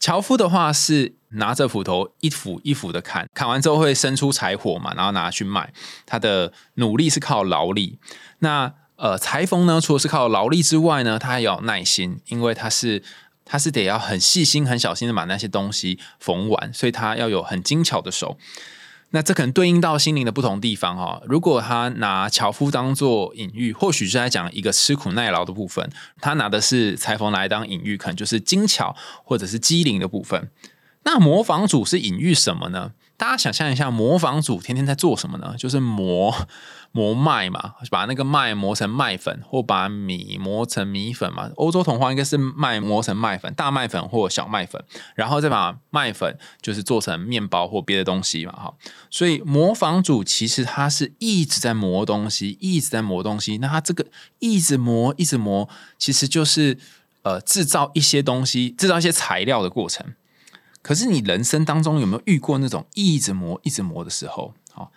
[0.01, 5.73] 樵夫的话是拿着斧头一斧一斧的砍，砍完之后会生出柴火嘛，然后拿去卖。
[6.07, 7.99] 他的努力是靠劳力。
[8.39, 13.03] 那呃，裁缝呢，除了是靠劳力之外呢，他还要耐心，因为他是
[13.45, 18.39] 他是得要很细心、很小心的把那些东西缝完，所以他要有很精巧的手。
[19.11, 21.21] 那这可能对应到心灵的不同地方哈。
[21.27, 25.87] 如果他拿樵夫当做隐喻，或许是在讲一个吃苦耐劳的部分；
[26.21, 30.51] 他拿的是裁缝来当隐喻，可能就是精巧或者是机灵的部分。
[31.05, 32.93] 那模仿主是隐喻什么呢？
[33.17, 35.55] 大家想象一下，模仿主天天在做什么呢？
[35.57, 36.35] 就是磨。
[36.97, 41.51] 磨麦嘛，把那个麦磨成麦粉，或把米磨成米粉嘛。
[41.57, 44.81] 欧洲童话应该是麦磨成麦粉，大麦粉或小麦粉，
[45.17, 48.53] 然后再把麦粉就是做成面包或别的东西嘛。
[48.53, 48.75] 哈，
[49.11, 53.59] 所以模仿主其实他是一直在磨东西，一直在磨东西。
[53.59, 54.07] 那他这个
[54.39, 56.79] 一直磨，一直磨，其实就是
[57.23, 60.15] 呃制造一些东西，制造一些材料的过程。
[60.85, 64.55] 可是你人生当中有没有遇过那种一直磨、一直磨的时候？
[64.71, 64.93] 好。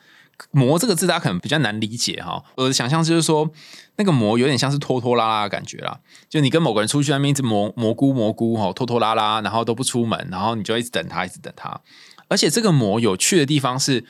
[0.51, 2.43] 磨这个字，大家可能比较难理解哈。
[2.57, 3.49] 我的想象就是说，
[3.95, 5.99] 那个磨有点像是拖拖拉拉的感觉啦。
[6.29, 11.81] 就你跟某个人出去那边一直磨蘑菇蘑菇哈，拖拖拉拉，然后都不出门，然后你就一直等他，一直等他。
[12.27, 14.05] 而且这个磨有趣的地方是，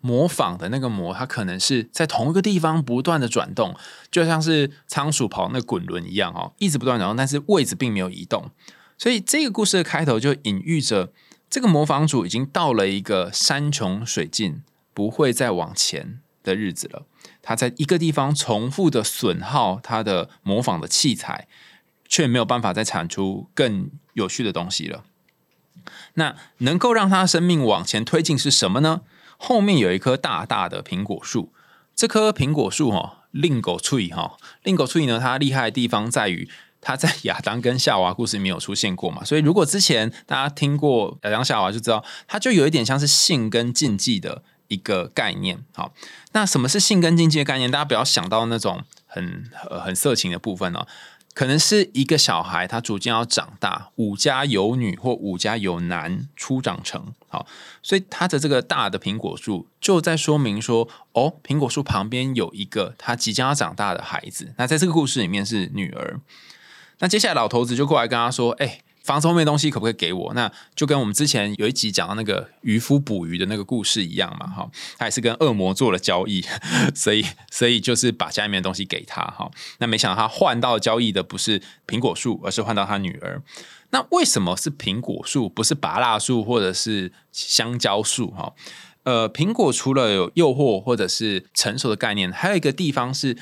[0.00, 3.74] 模仿的那个磨，它可能是在同一个地方不断的转动，
[4.12, 8.48] 就像是仓鼠跑那滚轮一样哈，一直不断转动，但是位置并没有移动。
[8.98, 11.12] 所以这个故事的开头就隐喻着，
[11.48, 14.62] 这个模仿主已经到了一个山穷水尽。
[14.96, 17.04] 不会再往前的日子了。
[17.42, 21.48] 他在一个地方重复的损耗他的模仿的器材，
[22.06, 25.02] 却没有办法再产出更有趣的东西了。
[26.12, 29.00] 那能够让他生命往前推进是什么呢？
[29.36, 31.52] 后面有一棵大大的苹果树。
[31.96, 36.48] 这棵苹果树哈，令狗翠哈，令狗翠呢，它厉害的地方在于。
[36.84, 45.64] 他在亚当跟夏娃故事里面有出现过嘛，所以如果之前大家听过亚当夏娃就知道，它就有一点像是性跟禁忌的一个概念。
[45.74, 45.94] 好，
[46.32, 47.70] 那什么是性跟禁忌的概念？
[47.70, 49.50] 大家不要想到那种很
[49.82, 50.86] 很色情的部分哦。
[51.32, 57.44] 可能是一个小孩，他逐渐要长大，五家有女或五家有男初长成，好，
[57.82, 66.20] 所以他的这个大的苹果树就在说明说，哦，苹果树旁边有一个他即将要长大的孩子，那在这个故事里面是女儿。
[66.98, 68.80] 那接下来老头子就过来跟他说，哎。
[69.04, 70.32] 房子后面的东西可不可以给我？
[70.32, 76.42] 那就跟我们之前有一集讲到那个渔夫捕鱼的那个故事一样嘛，哈，他也是跟恶魔做了交易，
[76.96, 83.42] 所以所以就是把家里面的东西给他，哈，那没想到他换到交易的不是苹果树，而是换到他女儿。
[83.90, 88.30] 那为什么是苹果树，不是芭蜡树或者是香蕉树？
[88.30, 88.54] 哈，
[89.02, 93.34] 呃，苹果除了有诱惑或者是成熟的概念，还有一个地方是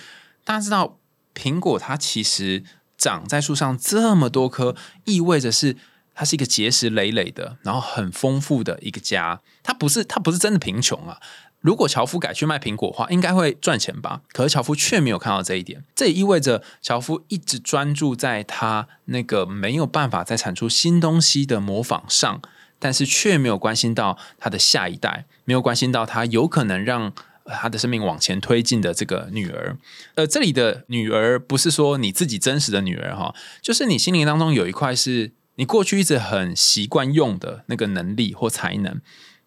[0.42, 0.98] 大家知道，
[1.36, 2.64] 苹果它其实。
[3.02, 5.76] 长在树上这么多棵，意味着是
[6.14, 9.40] 它是一个结实累累的，然后很丰富的一个家。
[9.64, 11.18] 它不是，它不是真的贫穷啊。
[11.60, 14.20] 如果樵夫改去卖苹果的话，应该会赚钱吧？
[14.32, 15.82] 可是樵夫却没有看到这一点。
[15.96, 22.40] 这也意味着樵夫一直专注在他那个没有办法再产出新东西的模仿上，
[22.78, 27.12] 但是却没有关心到他的下一代，没有关心到他有可能让。
[27.52, 29.76] 他的生命往前推进的这个女儿，
[30.14, 39.00] 呃，这里的女儿不是说你自己真实的女儿哈，就是你心灵当中有一块是你过去一直很习惯用的那个能力或才能，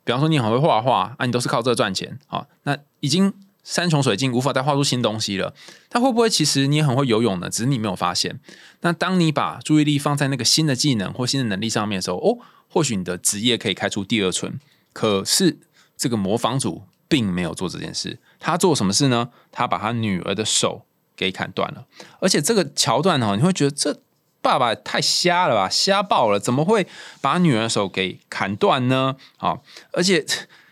[0.03, 5.55] 比方说你很会画画啊，你都是靠这赚钱啊，那已经山穷水尽，无法再画出新东西了。
[5.89, 7.49] 他会不会其实你也很会游泳呢？
[7.49, 8.39] 只是你没有发现。
[8.81, 12.37] 那当你把注意力放在那个新的技能或新的能力上面的时候，哦，
[12.69, 14.59] 或许你的职业可以开出第二春。
[14.93, 15.57] 可是
[15.97, 16.83] 这个模仿组。
[17.07, 19.29] 并没有做这件事，他做什么事呢？
[19.51, 21.85] 他把他女儿的手给砍断了，
[22.19, 23.99] 而且这个桥段哈，你会觉得这
[24.41, 26.87] 爸爸太瞎了吧，瞎爆了，怎么会
[27.21, 29.15] 把女儿的手给砍断呢？
[29.37, 29.59] 啊，
[29.91, 30.25] 而且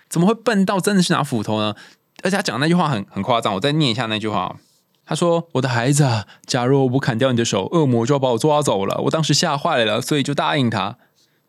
[0.10, 1.76] 怎么会笨到真的去拿斧头呢？
[2.24, 4.56] 而且他讲那句话很很夸张，我再念一下那句话，
[5.06, 10.98] 他说：“我的孩子，假如我不砍掉你的手，恶魔就要把我抓走了。”我当时吓坏了，所以就答应他。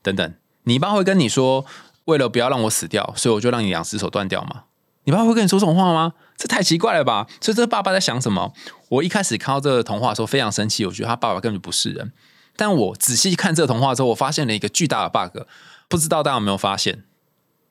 [0.02, 1.64] 等等，你爸会跟你说，
[2.06, 4.64] 为了不要让我死掉，所以我就让你两只手断掉吗？
[5.04, 6.12] 你爸爸会跟你说这种话吗？
[6.36, 7.26] 这太奇怪了吧！
[7.40, 8.52] 所以这爸爸在想什么？
[8.88, 12.12] 我一开始看到这个童话的时候非常生气，我觉得他爸爸根本就不是人。
[12.56, 15.42] 但我仔细看这个童话之后，我发现了一个巨大的 bug，
[15.88, 17.04] 不知道大家有没有发现？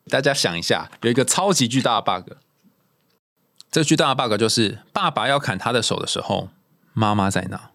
[0.10, 2.34] 大家想一下，有一个超级巨大的 bug。
[3.72, 6.50] 这巨大的 bug 就是爸爸要砍他的手的时候，
[6.94, 7.72] 妈妈在哪？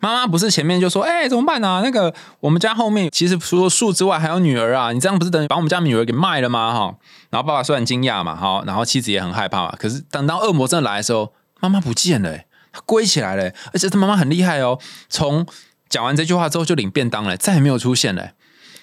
[0.00, 1.80] 妈妈不是前面就说：“哎，怎么办呢？
[1.82, 4.92] 那个我们家后面其实除了树之外还有女儿啊！
[4.92, 6.94] 你这样不是等于把我们家女儿给卖了吗？”哈，
[7.30, 9.74] 然后爸爸虽然惊讶嘛，哈，然后妻子也很害怕嘛。
[9.76, 12.38] 可是等到恶魔真的来的时候，妈妈不见了，
[12.72, 14.78] 她归起来了，而且她妈妈很厉害哦。
[15.08, 15.44] 从
[15.88, 18.30] 讲完这句话之后就领便当了，再也没有出现了。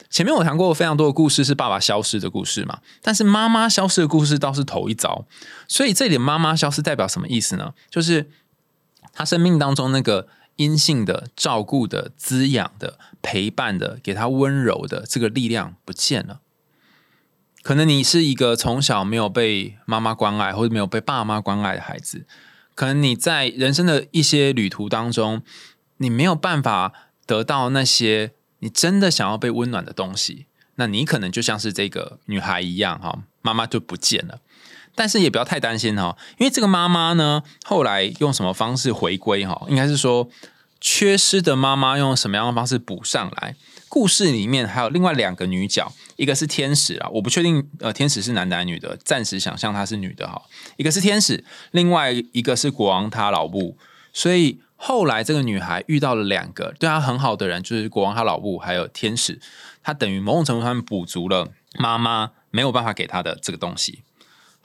[0.10, 5.26] 前面我谈过非常多的故事是爸爸消失的故事嘛，但是妈妈消失的故事倒是头一遭。
[5.68, 7.72] 所以这里妈妈消失代表什么意思呢？
[7.90, 8.30] 就是
[9.14, 10.28] 他生命当中那个。
[10.58, 16.40] 阴性的照顾的滋养的陪伴的给他温柔的这个力量不见了，
[17.62, 22.26] 可能你是一个从小没有被妈妈关爱或者没有被爸妈关爱的孩子，
[22.74, 25.42] 可能你在人生的一些旅途当中，
[25.98, 26.94] 你没有办法
[27.26, 34.40] 得到那些你真的想要被温暖的东西，那你可能就像是这个女孩一样哈，妈妈就不见了。
[34.96, 39.66] 但是也不要太担心哈，因为这个妈妈呢，后来用什么方式回归哈？
[39.68, 40.30] 应该是说，
[40.80, 43.56] 缺失的妈妈用什么样的方式补上来？
[43.88, 50.42] 故事里面还有另外两个女角，一个是天使啊，我不确定呃，天使是男的还是女的，暂时想象她是女的哈。
[50.78, 53.78] 一个是天使，另外一个是国王他老母。
[54.12, 59.40] 所以后来这个女孩遇到了两个对她很好的人，就是国王他老母还有天使，
[59.84, 64.04] 她等于某种程度上补足了妈妈没有办法给她的这个东西。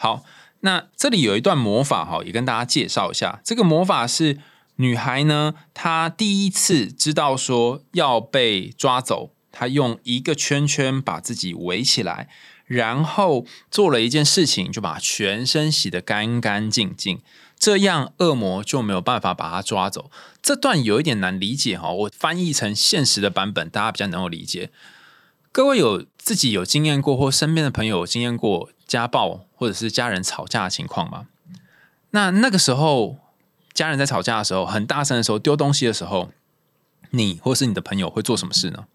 [0.02, 0.24] 好，
[0.60, 3.42] 那这里有一段魔法哈，也跟大家介绍一下。
[3.44, 4.38] 这个魔法是
[4.76, 12.30] 女孩呢，她第一次知道说要被抓走，她用一个圈圈把自己围起来，
[12.64, 17.20] 然后做了一件事情，就把全身洗得干干净净，
[17.58, 20.10] 这样恶魔就没有办法把她抓走。
[20.40, 24.70] 这段有一点难理解哈，我翻译成现实的版本，大家比较能够理解。
[25.52, 28.70] 各位有自己有经验过，或身边的朋友有经验过？
[28.86, 31.28] 家暴或者是家人吵架的情况吗？
[32.10, 33.18] 那那个时候
[33.72, 36.30] 家人在吵架的时候，很大声的时候，丢东西的时候，
[37.10, 38.86] 你或是你的朋友会做什么事呢？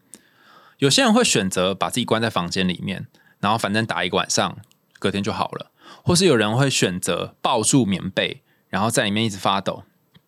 [0.80, 3.08] 有些人会选择把自己关在房间里面，
[3.40, 4.58] 然后反正打一个晚上，
[5.00, 5.72] 隔天就好了；
[6.04, 9.84] 或是有人会选择抱住棉被，然后在里面一直发抖，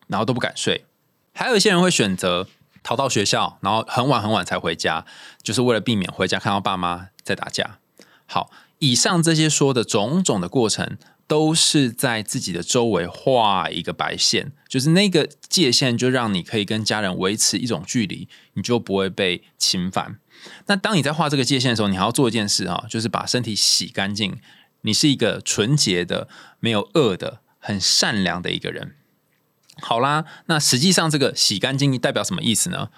[0.07, 0.85] 然后都不敢睡。
[1.33, 2.47] 还有一些人会选择
[2.87, 5.05] 逃到学校，然后很晚很晚才回家，
[5.43, 7.79] 就是为了避免回家看到爸妈在打架。
[8.25, 20.19] 好，以上这些说的种种的过程，都是在自己的周围画一个白线，就是那个界限，就让你可以跟家人维持一种距离，你就不会被侵犯。
[20.67, 24.39] 那当你在画这个界限的时候，你还要做一件事啊，就是把身体洗干净。
[24.83, 26.29] 你是一个纯洁的、
[26.61, 28.95] 没有恶的、很善良的一个人。
[29.81, 32.89] 好啦，那实际上这个洗干净代表什么意思呢？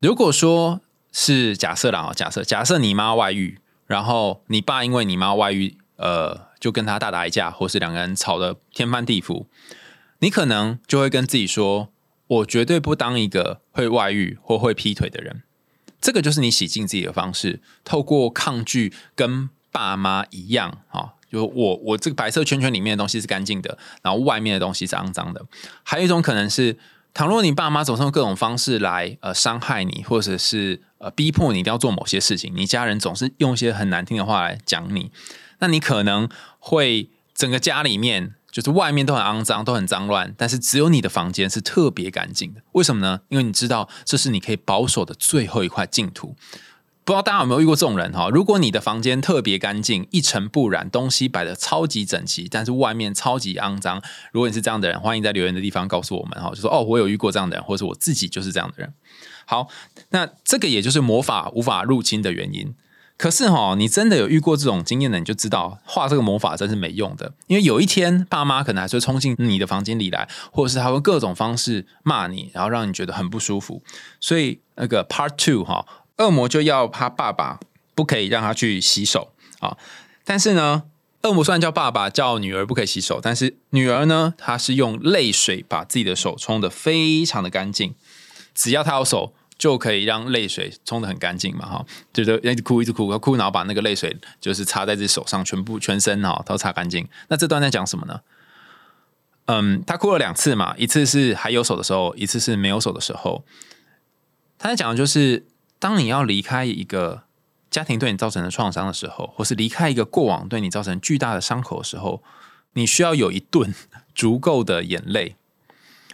[0.00, 0.80] 如果说
[1.12, 9.46] 是假设啦，假设假设你妈外遇，然后你爸因为你妈外遇，呃，就跟他大打一架，或是两个人吵得天翻地覆，
[10.18, 11.88] 你可能就会跟自己说
[12.26, 15.42] ：“我绝对不当一个会外遇或会劈腿的人。”
[16.00, 21.13] 这个就是你洗净自己的方式，透过抗拒跟爸妈一样啊。
[21.34, 25.44] 就我我这个白色圈圈里面的东西是干净的，然后外面的东西是肮脏的。
[25.82, 26.78] 还有一种可能是，
[27.12, 35.10] 倘若你爸妈总是用各种方式来呃伤害你，或者是呃逼迫你一定要做某些事情，你家人总是用一些很难听的话来讲你，
[35.58, 36.28] 那你可能
[36.60, 42.62] 会整个家里面就是外面都很肮脏，都很脏乱，但是只有你的房间是特别干净的。
[42.72, 43.22] 为什么呢？
[43.28, 46.36] 因为你知道这是你可以保守的最后一块净土。
[47.06, 48.30] 不知道大家有没有遇过这种人哈？
[48.30, 54.02] 如果你的房间特别干净，一尘不染，东西摆的超级整齐，但是外面超级肮脏。
[54.32, 58.94] 如果你是这样的人，欢迎在留言的地方告诉我们哈，就说哦，我有遇过这样的人，或者我自己就是这样的人。
[59.44, 59.68] 好，
[60.10, 62.74] 那这个也就是魔法无法入侵的原因。
[63.18, 73.82] 可是哈，你真的有遇过这种经验的，你就知道画这个魔法真是没用的，因为有一天爸妈可能还是会冲进你的房间里来，或者是他会各种方式骂你，然后让你觉得很不舒服。
[74.18, 75.84] 所以那个 Part Two 哈。
[76.18, 77.58] 恶魔就要他爸爸
[77.94, 79.76] 不可以让他去洗手啊！
[80.24, 80.84] 但是呢，
[81.22, 87.94] 恶魔虽然叫爸爸叫女儿不可以洗手，但是女儿呢，她是用泪水把自己的手冲的非常的干净。
[88.54, 91.66] 只要她有手，就可以让泪水冲的很干净嘛！
[91.66, 97.08] 哈，就是一直哭一直哭，哭然后把那个泪水就是擦在自己手上，全部全身哈都擦干净。
[97.28, 98.20] 那这段在讲什么呢？
[99.46, 103.44] 嗯，他哭了两次嘛，一次是还有手的时候，一次是没有手的时候。
[104.58, 105.46] 他在讲的就是。
[105.84, 107.24] 当你要离开一个
[107.70, 112.22] 家庭对你造成的创伤的时候，或是离开一个过往对你造成巨大的伤口的时候，
[112.72, 113.74] 你需要有一顿
[114.14, 115.36] 足够的眼泪。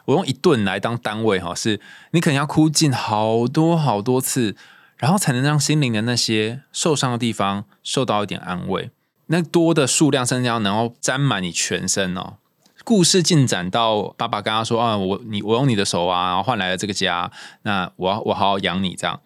[0.07, 4.57] 我用一顿来当单位哈，是你可能要哭尽好多好多次，
[4.97, 8.91] 然后才能让心灵的那些受伤的地方受到一点安慰。
[9.27, 12.39] 那多的数量甚至要能够沾满你全身哦。
[12.83, 17.31] 故事进展到爸爸跟他说啊，我你我用你的手啊，然后换来了这个家，
[17.63, 19.21] 那我要我好好养你这样。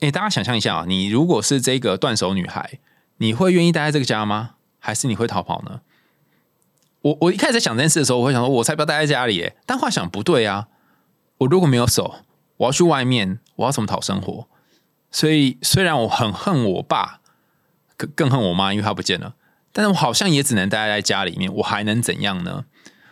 [0.00, 2.78] 哎，大家想象一下啊，你如果是这个断手女孩，
[3.18, 4.56] 你会愿意待在这个家吗？
[4.78, 5.80] 还是你会逃跑呢？
[7.02, 9.36] 我我一开始在想这件事的时候，我会想说，我才不要待在家里。
[9.36, 10.68] 耶，但话想不对啊，
[11.38, 12.16] 我如果没有手，
[12.56, 14.48] 我要去外面，我要怎么讨生活？
[15.10, 17.20] 所以虽然我很恨我爸，
[17.96, 19.34] 更更恨我妈，因为她不见了，
[19.72, 21.52] 但是我好像也只能待在家里面。
[21.54, 22.64] 我还能怎样呢？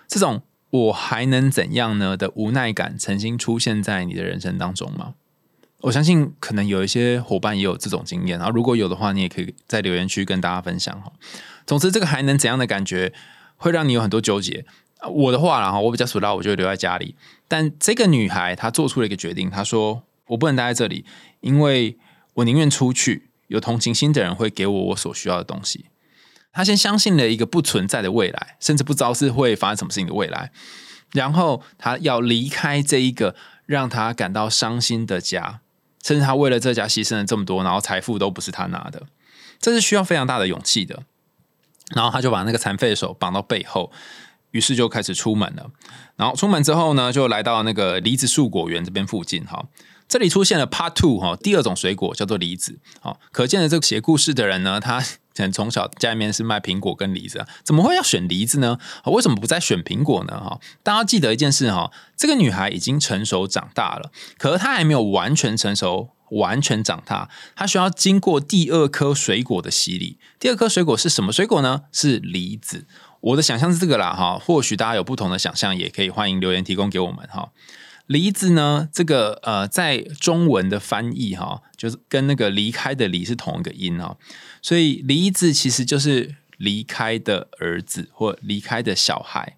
[0.08, 5.14] 这种我还能怎样呢的无奈感，曾经出现在你的人生当中吗？
[5.82, 11.12] 我相信可能有一些伙伴也有这种经验，然后如果有的话，你也可以在留言区跟大家分享哈。
[11.66, 13.12] 总之，这个还能怎样的感觉
[13.56, 14.64] 会让你有很多纠结。
[15.10, 17.16] 我的话，然后我比较熟到，我就留在家里。
[17.48, 21.04] 但这个女孩她做出了一个决定，她说：“我不能待在这里，
[21.40, 21.98] 因为
[22.34, 25.86] 我宁愿出去，有同情心的人会给我我所需要的东西。”
[26.54, 30.52] 她先相信了一个不存在的未来，甚至不知道是会发生什么事情的未来，
[31.10, 33.34] 然后她要离开这一个
[33.66, 35.60] 让她感到伤心的家。
[36.02, 39.06] 甚至他为了这家牺牲了这么多，然后财富都不是他拿的，
[39.60, 41.04] 这是需要非常大的勇气的。
[41.94, 43.92] 然后他就把那个残废的手绑到背后，
[44.50, 45.70] 于是就开始出门了。
[46.16, 49.44] 然后出门之后呢，就来到那个梨子树果园这边附近。
[49.44, 49.66] 哈，
[50.12, 52.78] 这里出现了 Part Two 哈，第二种水果叫做梨子。
[53.00, 55.02] 好，可见的这个写故事的人呢，他。
[55.34, 58.78] 可能从小家里面是卖苹果跟梨子，怎么会要选梨子呢？
[59.06, 60.38] 为什么不再选苹果呢？
[60.38, 70.18] 哈，大家记得一件事哈，这个女孩已经成熟长大了，可是她还没有完全成熟、完全长大，她需要经过第二颗水果的洗礼。
[70.38, 71.84] 第二颗水果是什么水果呢？
[71.90, 72.84] 是梨子。
[73.20, 77.48] 我的想象是这个啦，哈，或许大家有不同的想象，也可以欢迎留言提供给我们哈。
[78.12, 78.90] 梨子呢？
[78.92, 84.18] 这个呃，在中文的翻译哈，就是跟那个离开的离是同一个音哈，
[84.60, 89.56] 所以梨子其实就是离开的儿子或离开的小孩，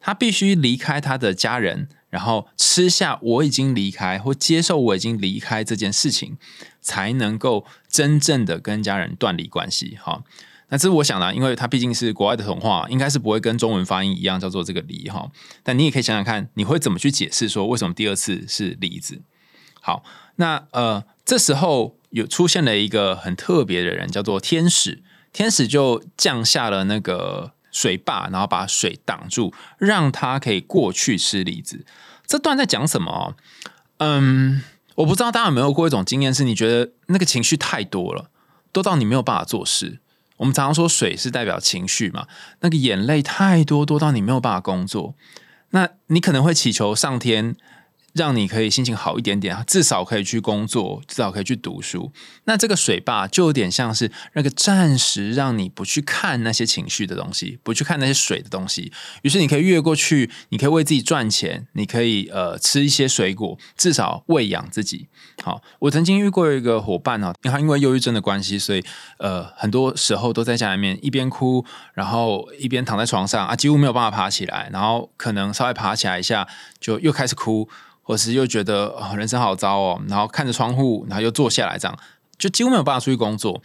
[0.00, 6.36] 他必须离开他的家人，然后吃下我已经离开或接受我已经离开这件事情，
[6.80, 10.24] 才能够真正的跟家人断离关系哈。
[10.68, 15.30] 那这是我想的啊，因为它毕竟是国外的童话，应该是不会跟中文发音一样叫做这个梨哈。
[15.62, 19.22] 但你也可以想想看，你会怎么去解释说为什么第二次是梨子？
[19.80, 20.02] 好，
[20.36, 25.02] 那呃，这时候有出现了一个很特别的人，叫做天使。
[25.32, 31.84] 天使就降下了那个水坝，然后把水挡住，让他可以过去吃梨子。
[32.24, 33.34] 这段在讲什么？
[33.98, 34.62] 嗯，
[34.94, 38.30] 我不知道大家有没有过一种经验，是你觉得那个情绪太多了，
[38.70, 39.98] 多到你没有办法做事。
[40.38, 42.26] 我们常常说水是代表情绪嘛，
[42.60, 45.14] 那个眼泪太多，多到你没有办法工作。
[45.70, 47.56] 那你可能会祈求上天。
[48.14, 52.12] 让你可以心情好一点点，至少可以去工作，至少可以去读书。
[52.44, 58.92] 那这个水坝就有点像是那个暂时让你不去看那些情绪的东西，不去看那些水的东西。
[59.22, 65.08] 于是你可以越过去，你可以为自己赚钱，你可以呃吃一些水果，至少喂养自己。
[65.42, 68.84] 好，我曾经遇过一个伙伴哦，他因为忧郁症的关系，所以
[69.18, 76.46] 呃很多时候都在家里面一边哭，然后一边躺在床上啊，几乎没有办法爬起来，然后可能稍微爬起来一下，
[76.78, 77.68] 就又开始哭。
[78.04, 81.98] 或是又觉得人生好糟哦，然后看着窗户，然后又坐下来，这样
[82.38, 83.60] 就几乎没有办法出去工作。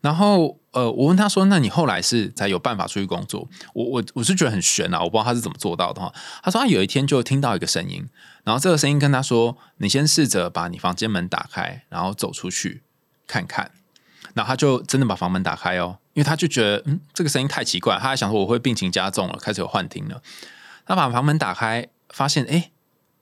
[0.00, 6.14] 然后呃，我问他说：“那你后来是才有办法出去工作？”我我我是觉得很悬啊，我不知道他是怎么做到的哈。
[6.40, 8.06] 他说他有一天就听到一个声音，
[8.44, 12.84] 然后这个声音跟他说：“你先试着把你房间门打开，然后走出去
[13.26, 13.72] 看看。”
[14.34, 20.22] 然后他就真的把房门打开哦，因为他就觉得嗯，这个声音太奇怪，他还想说我会病情加重了，开始有幻听了。
[20.86, 22.70] 他把房门打开，发现哎。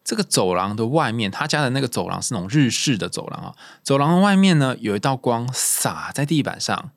[0.07, 3.57] 这个走廊的外面，他家的那个走廊是那种日式的走廊啊。
[3.83, 6.93] 走廊的外面呢，有一道光洒在地板上，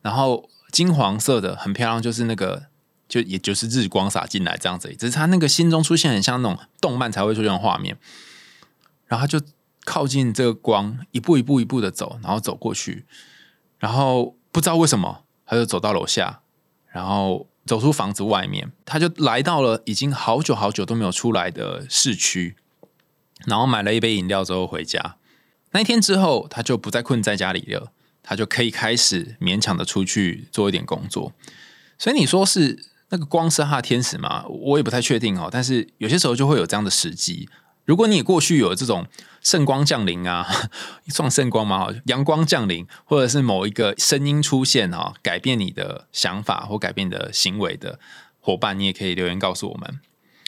[0.00, 2.68] 然后金黄色的，很漂亮，就是那个，
[3.06, 4.88] 就也就是日光洒进来这样子。
[4.96, 7.98] 只是他那个心中出现很像那种动漫才会出现的画面，
[9.04, 9.44] 然后他就
[9.84, 13.04] 靠近这个光，一步一步一步的走，然后走过去，
[13.78, 16.40] 然后不知道为什么，他就走到楼下，
[16.88, 17.46] 然后。
[17.66, 22.56] 走出房子外面，他就来到了已经好久好久都没有出来的市区，
[23.44, 25.16] 然后买了一杯饮料之后回家。
[25.72, 27.92] 那一天之后，他就不再困在家里了，
[28.22, 31.32] 他就可以开始勉强的出去做一点工作。
[31.98, 34.46] 所以你说是那个光是他的天使吗？
[34.46, 35.48] 我也不太确定哦。
[35.50, 37.48] 但是有些时候就会有这样的时机。
[37.84, 39.06] 如果你过去有这种
[39.46, 40.44] 圣光降临啊，
[41.06, 41.86] 算圣光吗？
[42.06, 48.00] 阳光降临，或者是某一个声音出现啊，改变你的想法或改变你的行为的
[48.40, 50.00] 伙伴，你也可以留言告诉我们。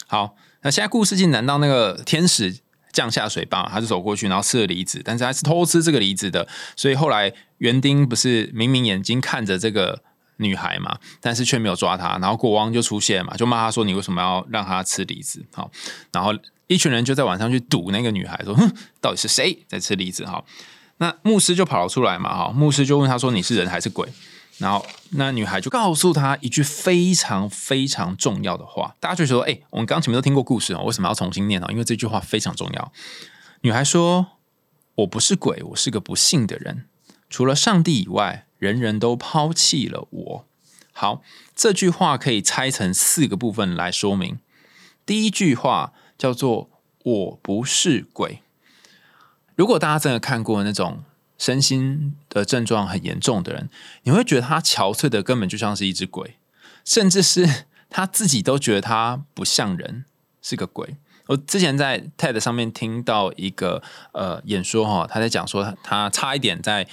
[0.05, 2.59] 好，那现在故事进展到那个天使
[2.91, 6.45] 降下水坝，他就走过去，然后吃了梨子，但是他是偷吃这个梨子的，
[6.75, 10.03] 所以后来园丁不是明明眼睛看着这个
[10.39, 15.71] 女孩嘛，但是却没有抓她，然后国王就出现嘛，就骂他说：“你为什么要让她吃梨子？”好，
[16.11, 16.33] 然后。
[16.69, 18.71] 一群人就在晚上去堵那个女孩，说：“哼，
[19.01, 20.45] 到底是谁在吃梨子？”哈，
[20.97, 24.07] 那牧师就跑了出来嘛，哈，牧师就问他说：“你是人还是鬼？”
[24.59, 31.65] 然后那女孩就告诉他一句非常非常重要的话，大家就说：“哎，我们刚前面都听过故事哦，为什么要重新念呢？
[31.71, 32.91] 因为这句话非常重要。”
[33.61, 34.27] 女孩说
[34.93, 36.85] ：“我不是鬼，我是个不幸的人，
[37.29, 40.45] 除了上帝以外，人人都抛弃了我。”
[40.91, 41.21] 好，
[41.55, 44.39] 这句话可以拆成四个部分来说明。
[45.05, 45.93] 第一句话。
[46.19, 46.69] 叫做
[47.05, 48.41] 我不是鬼。
[49.55, 51.05] 如果大家真的看过那种
[51.37, 53.69] 身心的症状很严重的人，
[54.03, 56.35] 你会觉得他憔悴的根本就像是一只鬼，
[56.83, 60.03] 甚至是他自己都觉得他不像人，
[60.41, 60.97] 是个鬼。
[61.27, 66.85] 我之前在 TED 上面听到一个呃演说哈，他在讲说他差一点在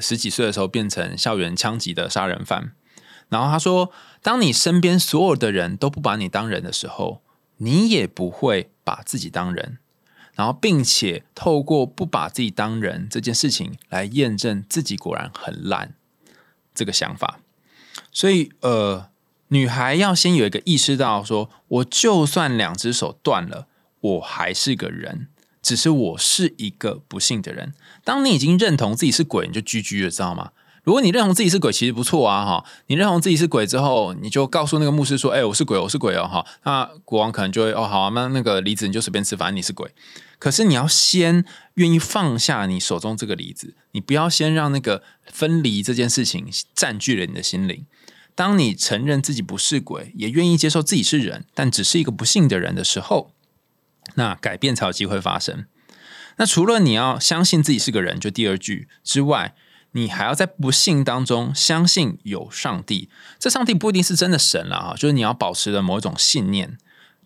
[0.00, 2.72] 十几岁的时候变成校园枪击的杀人犯，
[3.28, 3.90] 然后他说，
[4.22, 7.22] 当你身边所有的人都不把你当人的时候。
[7.58, 9.78] 你也不会把自己当人，
[10.34, 15.94] 然后并且透过不把自己当人这件事情来验证自己果然很烂
[16.74, 17.40] 这个想法。
[18.12, 19.08] 所以，呃，
[19.48, 23.66] 女孩要先有一个意识到，说我就算两只手断了，
[24.00, 25.28] 我还是个人，
[25.66, 27.74] 只是我是一个不幸的人。
[28.04, 30.52] 当你已经认同自己是鬼，你就居居了，知道吗？
[30.84, 32.64] 如果你认同自己是鬼，其实不错啊，哈！
[32.86, 39.90] 你认同自己是鬼之后，你就告诉那个牧师说：“哎，我是鬼，我是鬼哦，哈！”那国王可能就会哦，好，那那个梨子你就随便吃，反正你是鬼。
[40.38, 41.44] 可是你要先
[41.74, 46.46] 愿意放下你手中这个梨子，你不要先让那个分离这件事情
[46.76, 47.84] 占据了你的心灵。
[48.36, 53.32] 当你承认自己不是鬼，也愿意接受自己是人，但只是一个不幸的人的时候，
[54.14, 55.66] 那改变才有机会发生。
[56.36, 59.54] 那除了你要相信自己是个人，就第二句之外。
[59.92, 66.76] 你还要在不幸当中相信有上帝，这上帝不一定是真的神了啊，就是你要保持的某一种信念。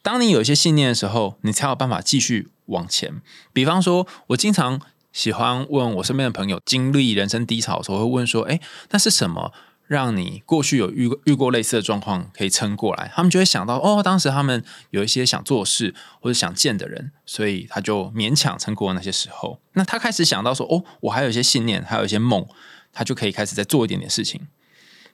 [0.03, 3.21] 当你有一些信念的时候，你才有办法继续往前。
[3.53, 4.81] 比方说，我经常
[5.13, 8.61] 喜欢问我身边的朋友，经历人生低潮的时候，会问说：“哎，
[8.91, 9.53] 那是什么
[9.91, 19.59] 让你过去有遇遇过类似的状况可以撑过来，他们就会想到哦，当时他们有一些想做事或者想见的人，所以他就勉强撑过那些时候。
[19.73, 22.47] 那他开始想到说哦，我还有一些信念，还有一些梦，
[22.93, 24.47] 他就可以开始再做一点点事情。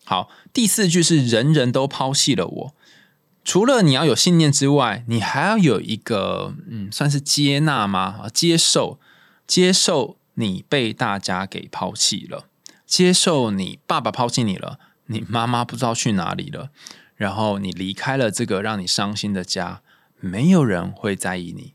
[0.04, 2.74] 好，第四句是人人都抛弃了我。
[3.42, 8.28] 除了你要有信念之外，你还要有一个嗯，算是接纳吗？
[8.34, 9.00] 接受，
[9.46, 12.44] 接受你被大家给抛弃了，
[12.86, 16.70] 接受你爸爸抛弃你了，你妈妈不知道去哪里了，
[17.16, 19.82] 然后你离开了这个让你伤心的家，
[20.20, 21.74] 没有人会在意你。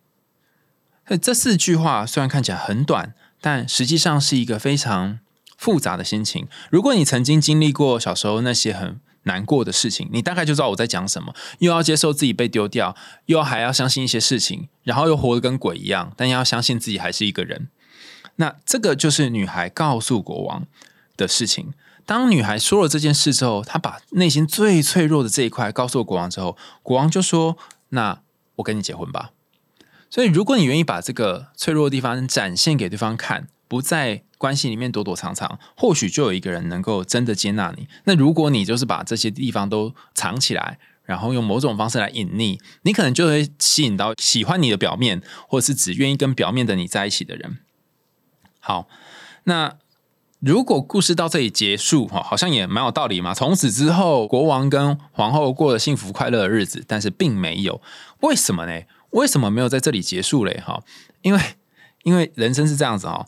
[1.22, 5.20] 这四句话虽然看起来很短，但实际上是一个非常
[5.57, 6.47] 复杂的心情。
[6.70, 11.36] 如果你曾经经历过小时候那些很难过的事情，你大概就知道我在讲什么。
[11.59, 12.95] 又要接受自己被丢掉，
[13.26, 17.68] 又还要相信一些事情，然后又活得跟鬼一样，但要相信自己还是一个人。
[18.38, 20.66] 那这个就是女孩告诉国王
[21.22, 21.74] 的事情。
[22.05, 27.57] 当女孩说了这件事之后，她把内心最脆弱的这一块告诉国王之后，国王就说
[27.89, 28.22] ：“那
[28.55, 29.32] 我跟你结婚吧。”
[30.09, 34.24] 所以，如果你愿意把这个脆弱的地方展现给对方看，不在。
[34.41, 37.88] 关系里面躲躲藏藏，或许就有一个人能够真的接纳你。
[38.05, 47.59] 那如果你就是把这些地方都藏起来，然后用某种方式来隐匿，你可能就会吸引到喜欢你的表面，或者是只愿意跟表面的你在一起的人。
[48.59, 48.88] 好，
[49.43, 49.78] 那
[50.42, 53.32] 如果故事到这里结束，哈，好像也蛮有道理嘛。
[53.32, 57.80] 从此之后，国王跟皇后过了幸福快乐的日子，但是并没有。
[58.22, 58.82] 为什么呢？
[59.12, 60.60] 为什么没有在这里结束嘞？
[60.66, 60.82] 哈，
[61.22, 61.39] 因为
[62.04, 63.28] 因为人生是这样子哈。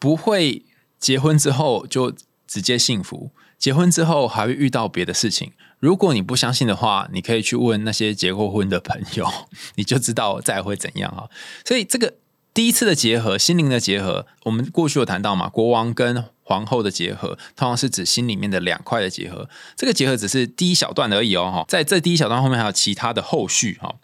[0.00, 0.64] 不会
[0.98, 2.12] 结婚之后就
[2.46, 5.52] 直接幸福，结婚之后还会遇到别的事情。
[5.78, 9.26] 如果你不相信的话，你可以去问那些结过婚的朋友，
[9.76, 11.30] 你就知道再会怎样啊。
[11.64, 12.14] 所以这个
[12.52, 19.46] 第一次的结合，心灵的结合，我们过去有谈到嘛，国王跟皇后的结合，通常是指心里面的两块的结合。
[19.76, 23.96] 这个结合只是第一小段而已哦，哈，在这第一小段后面还有其他的后续哈。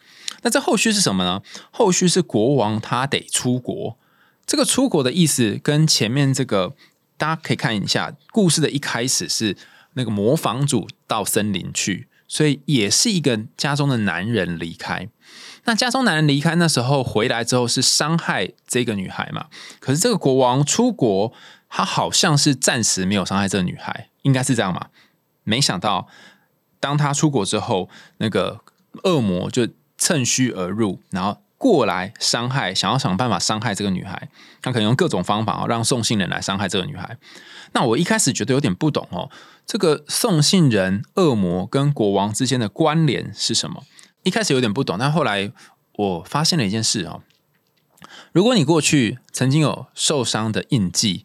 [0.42, 1.40] 那这后续是什么呢？
[1.70, 3.96] 后续是国王他得出国。
[4.44, 6.74] 这个出国的意思跟前面这个，
[7.16, 9.56] 大家可以看一下故事的一开始是
[9.94, 15.08] 那个模仿主到森林去，所以也是一个家中的男人离开。
[15.64, 19.46] 那家中男人离开那时候回来之后是伤害这个女孩嘛？
[19.80, 21.32] 可是这个国王出国，
[21.76, 24.86] 他好像是暂时没有伤害这个女孩，应该是这样嘛？
[25.42, 26.06] 没想到
[26.78, 28.60] 当他出国之后，那个
[29.02, 29.66] 恶魔就
[29.98, 31.40] 趁虚而入，然后。
[31.56, 34.28] 过来伤害，想要想办法伤害这个女孩，
[34.60, 37.16] 他可能用各种方法让送信人来伤害这个女孩。
[37.72, 39.30] 那我一开始觉得有点不懂哦，
[39.64, 43.82] 这个送信人恶魔跟国王之间的关联是什么？
[44.24, 45.50] 一开始有点不懂，但后来
[45.94, 47.22] 我发现了一件事哦，
[48.32, 51.24] 如果你过去曾经有受伤的印记，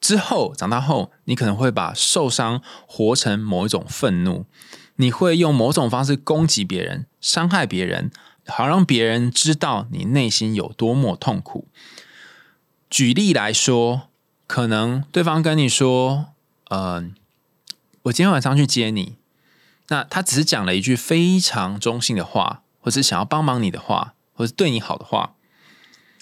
[0.00, 4.46] 之后长大后，你可能会把受伤活成某一种愤怒，
[4.96, 8.10] 你会用某种方式攻击别人，伤害别人。
[8.48, 11.66] 好让别人知道你内心有多么痛苦。
[12.88, 14.02] 举例来说，
[14.46, 16.26] 可能对方跟你说
[16.70, 17.12] ：“嗯，
[18.02, 19.16] 我今天晚上去接你。”
[19.90, 25.34] 那他只是讲了一句非常中性的话，或是想要帮忙你的话，或是对你好的话，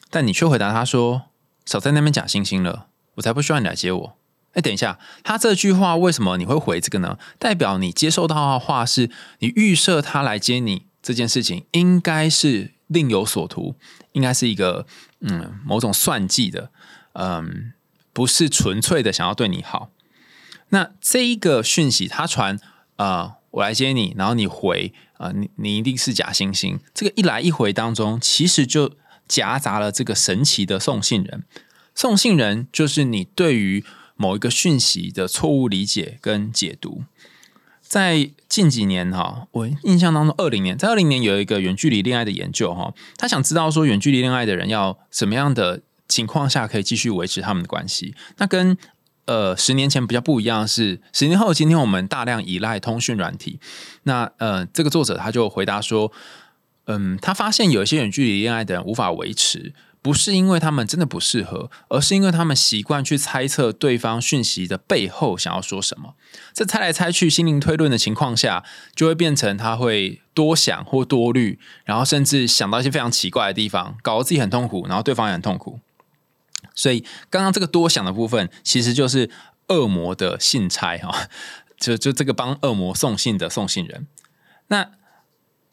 [0.09, 1.25] 但你却回答他说
[1.67, 4.17] ：“少在那边假惺惺了，我才不需要你来接我。”
[4.55, 7.19] 哎，等一下，他这句话为什么你会回这个呢？
[7.39, 9.11] 代表你接受到的话是
[9.41, 10.87] 你预设他来接你。
[11.03, 13.75] 这件事情应该是另有所图，
[14.13, 14.87] 应该是一个
[15.21, 16.71] 嗯某种算计的，
[17.13, 17.75] 嗯，
[18.15, 19.91] 不是纯粹的想要对你好。
[20.71, 22.59] 那这一个讯息他传
[22.97, 26.79] 啊，我来接你，然后你回啊，你你一定是假惺惺。
[26.95, 28.93] 这个一来一回当中，其实就
[29.29, 31.45] 夹杂了这个神奇的送信人。
[31.95, 33.85] 送信人就是你对于
[34.17, 37.05] 某一个讯息的错误理解跟解读。
[37.83, 48.15] 在近几年哈，我印象当中，二零年在二零年有一个远距离恋爱的研究哈，他想知道说远距离恋爱的人要什么样的情况下可以继续维持他们的关系。
[48.39, 48.77] 那跟
[49.27, 53.61] 呃十年前比较不一样是，十年后今天我们大量依赖通讯软体。
[54.05, 56.11] 那呃，这个作者他就回答说，
[56.87, 59.73] 嗯，他发现有一些远距离恋爱的人无法维持。
[60.05, 66.15] 不是因为他们真的不适合，而是因为他们习惯去猜测对方讯息的背后想要说什么。
[66.53, 68.63] 在猜来猜去、心灵推论的情况下，
[68.95, 75.81] 就会变成他会多想或多虑，然后甚至想到一些非常奇怪的地方，搞得自己很痛苦，然后对方也很痛苦。
[76.75, 79.31] 所以，刚刚这个多想的部分，其实就是
[79.69, 81.31] 恶魔的信差哈，
[81.79, 84.07] 就就这个帮恶魔送信的送信人。
[84.67, 84.91] 那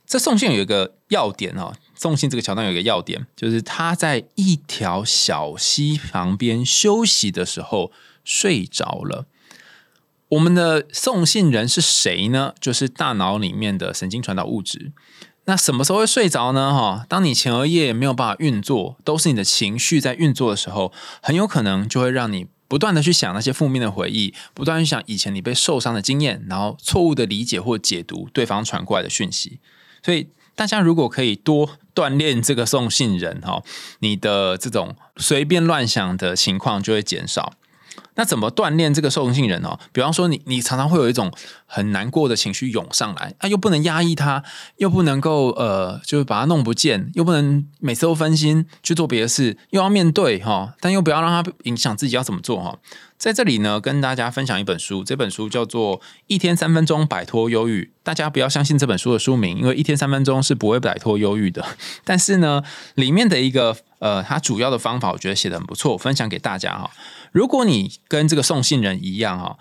[0.08, 1.74] 这送信有一个要点哦。
[2.02, 7.92] 送信这个桥段有一个要点，就是他在一条小溪旁边休息的时候
[8.24, 9.28] 睡着了。
[10.30, 12.56] 我们的送信人是谁呢？
[12.60, 14.92] 就是大脑里面的神经传导物质。
[15.46, 16.74] 那什么时候会睡着呢？
[16.74, 20.92] 哈，当你前额叶没有办法运作，都是你的情绪在运作的时候，
[21.22, 29.60] 很有可能就会让你不断的去想那些负面的回忆，不断去想以前你被受伤的经验，然后错误的理解或解读对方传过来的讯息。
[30.02, 33.62] 所以大家如果可以多锻炼这个送信人哈，
[34.00, 37.54] 你的这种随便乱想的情况就会减少。
[38.16, 39.80] 那怎么锻炼这个受信人哦？
[39.94, 41.32] 比方说，你你常常会有一种
[41.66, 44.44] 很难过的情绪涌上来，啊，又不能压抑它，
[44.78, 52.78] 又不能够呃，就是把它弄不见，又不能每次都分心去做别的事，又要面对哈，但又不要让它影响自己要怎么做哈。
[53.22, 57.84] 在这里呢，跟大家分享一本书，这本书叫做《一天三分钟摆脱忧郁》。
[58.02, 61.64] 大家不要相信这本书的书名，因为一天三分钟是不会摆脱忧郁的。
[62.04, 62.64] 但是呢，
[62.96, 66.90] 里面的一个呃，它主要的方法，我觉得写的很不错，分享给大家哈。
[67.32, 69.56] 如果你跟这个送信人一样哈，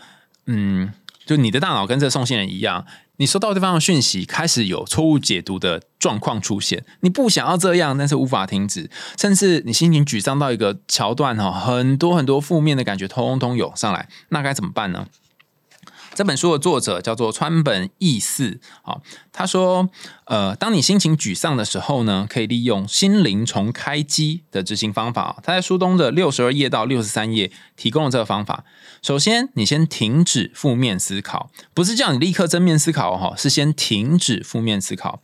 [0.47, 0.95] 嗯，
[1.27, 2.87] 就你的大脑跟这个送信人一样。
[3.21, 6.83] 你收到对方的讯息，开始有错误解读的状况出现。
[7.01, 15.07] 你不想要这样，但是无法停止，甚至你心情沮丧到一个桥段哈，很多很多负面的感觉通通涌上来，那该怎么办呢？
[16.13, 19.01] 这本书的作者叫做川本义四，好，
[19.33, 19.89] 他说，
[20.25, 25.39] 呃，当你心情沮丧的时候呢，可以利用心灵重开机的执行方法。
[25.43, 28.65] 他在书中的六十二页到六十三页提供了这个方法。
[29.01, 35.23] 首先，你先停止负面思考，不是叫你立刻正面思考哈，是先停止负面思考。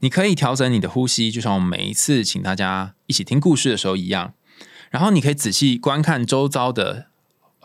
[0.00, 4.32] 你可以调整你的呼吸，就像我们每一次请大家一起听故事的时候一样。
[4.90, 7.11] 然后，你可以仔细观看周遭的。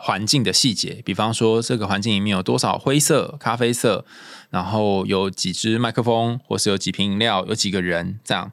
[0.00, 4.04] 环境的细节，比方说这个环境里面有多少灰色、咖啡色，
[4.48, 8.52] 然后有几支麦克风，或是有几瓶饮料，有几个人这样，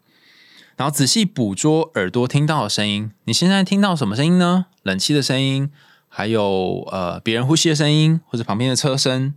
[0.76, 3.12] 然后仔细捕捉耳朵听到的声音。
[3.26, 4.66] 你现在听到什么声音呢？
[4.82, 5.70] 冷气的声音，
[6.08, 9.36] 还有呃别人呼吸的声音，或者旁边的车声。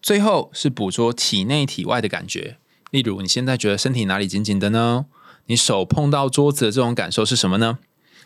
[0.00, 2.56] 最后是捕捉体内体外的感觉，
[2.90, 5.04] 例如你现在觉得身体哪里紧紧的呢？
[5.48, 7.78] 你手碰到桌子的这种感受是什么呢？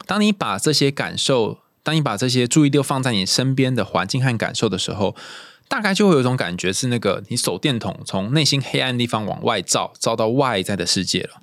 [0.06, 1.58] 当你把这些感受。
[1.86, 5.14] 当你把这些注意力放在你身边的环境和感受的时候，
[5.68, 11.40] 大概就会有一种感觉，是那个你手电筒从内心黑暗地方往外照，照到外在的世界了。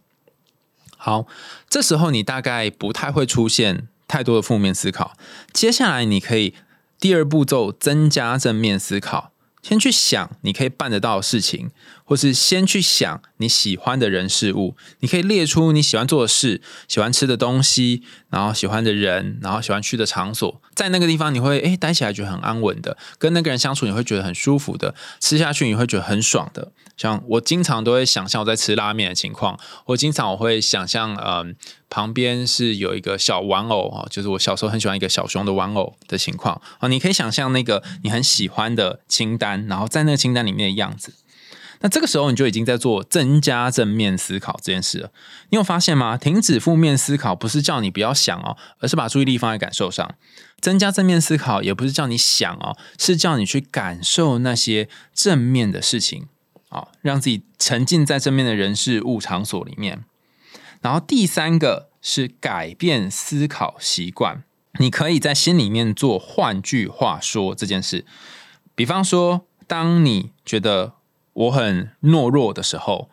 [0.97, 1.25] 好，
[1.69, 5.13] 这时候你大概不太会出现太多的负面思考。
[5.53, 6.53] 接下来，你可以
[6.99, 9.31] 第二步骤增加正面思考。
[9.61, 11.71] 先去想你可以办得到的事情，
[12.03, 14.75] 或是先去想你喜欢的人事物。
[14.99, 20.61] 你可以列出你喜欢做的事、喜欢吃的东西，然后喜欢的人，然后喜欢去的场所。
[20.73, 26.71] 在那个地方，你会诶待起来觉得很安稳的，跟那个人相处你会觉得很舒服的，吃下去你会觉得很爽的。
[26.95, 31.55] 像我经常都会想象我在吃拉面的情况，我经常我会想象，嗯。
[31.89, 36.87] 旁边是有一个小玩偶啊，就是我小时候很喜欢一个小熊的玩偶的情况啊。
[36.87, 41.13] 你可以想象那个你很喜欢的清单，然后在那个清单里面的样子。
[41.83, 45.11] 那这个时候你就已经在做增加正面思考这件事了。
[45.49, 46.17] 你有发现吗？
[46.17, 50.15] 停止负面思考不是叫你不要想哦，而是把注意力放在感受上。
[50.61, 56.27] 增加正面思考也不是叫你想哦，是叫你去感受那些正面的事情
[56.69, 60.05] 啊，让自己沉浸在正面的人事物场所里面。
[60.81, 64.43] 然后第三个是改变思考习惯，
[64.79, 68.05] 你可以在心里面做换句话说这件事。
[68.73, 70.93] 比方说，当你觉得
[71.33, 73.09] 我很懦弱的时候，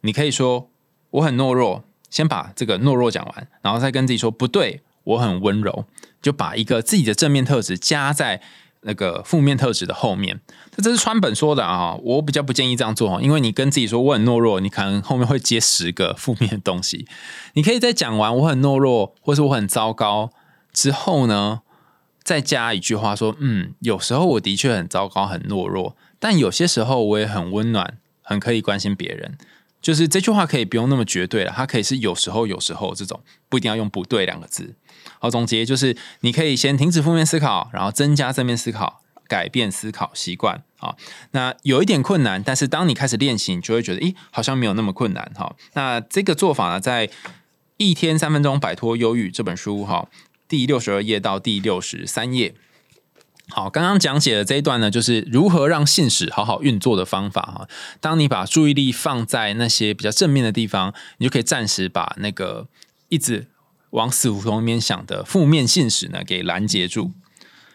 [0.00, 0.70] 你可以说
[1.10, 5.84] 我很懦弱，先把这个懦弱讲完，然后再跟自己说不对，我很温柔，
[6.22, 8.40] 就把一个自己的正面特质加在。
[8.86, 17.08] 那个负面特质的后面，这这是川本说的啊，我比较不建议这样做因为你跟自己说我很懦弱，你可能后面会接十个负面的东西。
[17.54, 20.28] 你可以在讲完我很懦弱，或是我很糟糕
[20.70, 21.62] 之后呢，
[22.22, 29.36] 再加一句话说，嗯，有时候我的确很糟糕、很懦弱，但有些时候我也很温暖，很可以关心别人。
[29.82, 33.20] 就是这句话可以不用那么绝对了，它可以是有时候、有时候这种，
[33.50, 34.74] 不一定要用不对两个字。
[35.18, 40.62] 好，总结就是，你可以先停止负面思考，然后增加正面思考，改变思考习惯。
[40.78, 40.96] 好，
[41.32, 45.30] 那有一点困难，但是当你开始练习，你就会觉得，诶，好像没有那么困难。
[45.34, 47.06] 哈，那这个做法呢，在
[47.76, 50.08] 《一天三分钟摆脱忧郁》这本书，哈，
[50.48, 52.54] 第六十二页到第六十三页。
[53.50, 57.68] 好，刚刚讲解的这一段呢，就是如何让信使好好运作的方法哈。
[58.00, 62.66] 当你把注意力放在那些比较正面的地方，你就可以暂时把那个
[63.10, 63.46] 一直
[63.90, 67.12] 往死胡同里面想的负面信使呢给拦截住。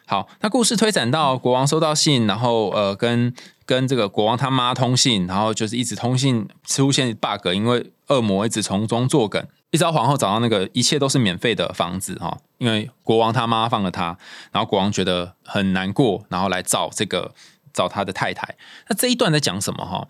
[0.08, 3.32] 好，那故事推展到国王收到信，然后呃跟
[3.68, 9.46] 跟这个国王他妈通信，然后就是一直通信出现 bug，因为恶魔一直从中作梗。
[9.72, 14.18] 一直到皇后找到那个一切都是免费的房子哈，因为国王他妈放了他，
[14.52, 17.34] 然后国王觉得很难过，然后来找这个
[17.72, 18.56] 找他的太太。
[18.88, 20.08] 那这一段在讲什么哈？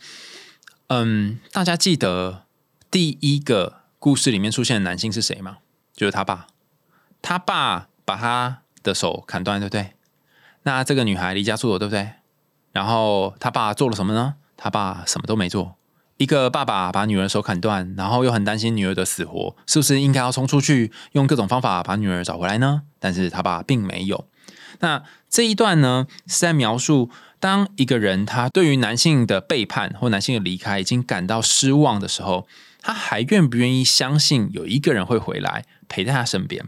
[0.87, 2.43] 嗯，大家记得
[2.89, 5.57] 第一个故事里面出现的男性是谁吗？
[5.93, 6.47] 就是他爸，
[7.21, 9.93] 他爸把他的手砍断，对不对？
[10.63, 12.11] 那这个女孩离家出走，对不对？
[12.71, 14.35] 然后他爸做了什么呢？
[14.55, 15.75] 他爸什么都没做。
[16.19, 22.81] 一个爸爸把女儿手砍断，然后又很担心女儿的死活，是不是应该要冲出去用各种方法把女儿找回来呢？
[22.99, 24.27] 但是他爸并没有。
[24.81, 27.09] 那这一段呢，是在描述
[27.39, 32.45] 当一个人他对于男性的背叛或男性的离开已经感到失望的时候，
[32.81, 36.65] 他还愿不愿意相信有一个人会回来陪在他身边？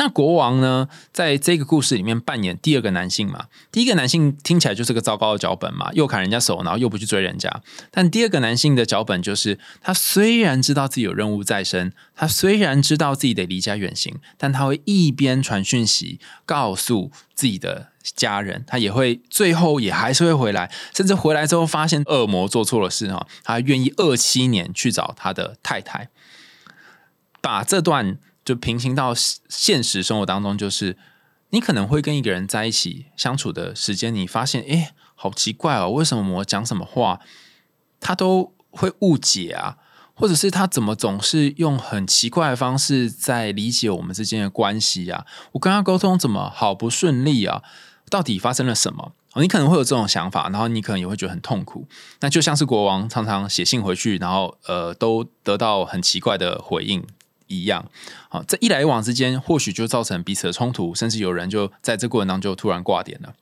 [0.00, 3.48] 那国王呢，在这个故事里面扮演第二个男性嘛？
[3.70, 7.62] 第一个男性听起来就是个糟糕的脚本嘛，又砍人家手，然后又不去追人家。
[7.90, 26.08] 但第二个男性的脚本就是，他虽然知道自己有任务在身，他虽然知道自己得离家远行，但他会一边传讯息告诉自己的家人，他也会最后也还是会回来，甚至回来之后发现恶魔做错了事哈，他愿意二七年去找他的太太，
[27.42, 28.16] 把这段。
[28.44, 30.96] 就平行到现实生活当中，就是
[31.50, 37.20] 你可能会跟一个人在一起相处的时间，你发现，哎，好奇怪哦，为什么我讲什么话，
[38.00, 39.76] 他都会误解啊？
[40.14, 45.24] 或者是他怎么总是用很奇怪的方式在理解我们之间的关系啊？
[45.52, 47.62] 我跟他沟通怎么好不顺利啊？
[48.10, 49.12] 到底发生了什么？
[49.36, 51.86] 你可能会有这种想法，然后你可能也会觉得很痛苦。
[52.20, 57.02] 那就像是国王常常写信回去，然后呃，都得到很奇怪的回应。
[57.50, 57.90] 一样，
[58.30, 63.34] 好，这一来一往之间，或许就造成彼此的冲突，甚至有人就在这过程当中就突然挂点了。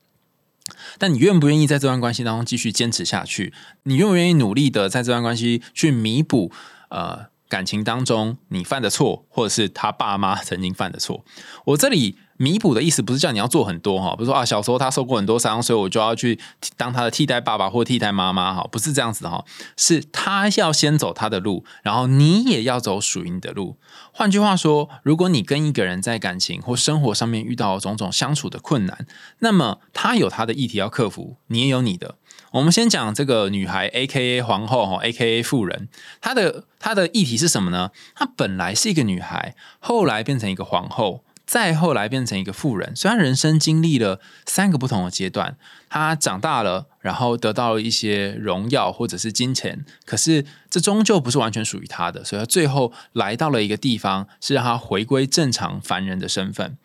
[0.97, 3.53] 但你愿不愿意在这段关系当中继续坚持下去？
[3.83, 6.51] 你愿不愿意努力的在这段关系去弥补？
[6.89, 11.23] 呃，感情当中你犯的错，或者是他爸妈曾经犯的错？
[11.65, 12.17] 我这里。
[12.41, 16.39] 弥补的意思不是叫你要做很多哈，比如说啊，小时候他受过很多伤，所以我就要去
[16.77, 19.43] 当他的替代爸爸或替代妈妈哈，不是这样子的哈，
[19.75, 23.75] 是他要先走他的路，然后你也要走属于你的路。
[24.13, 29.05] 换句话说，如果你跟一个人在感情或生活上面遇到种种相处的困难，
[29.39, 32.15] 那么他有他的议题要克服，你也有你的。
[32.51, 35.89] 我们先讲这个女孩 A K A 皇后哈 A K A 妇人，
[36.21, 37.91] 她的她的议题是什么呢？
[38.15, 41.25] 她本来是一个女孩，后来变成一个皇后。
[41.49, 45.57] 再后来变成一个富人，虽然人生经历了三个不同的阶段，
[45.89, 56.77] 他长大了，然后得到了一些荣耀或者是金钱，可是这终究不是完全属于他的，所以他最后来到了一个地方，是让他回归正常凡人的身份。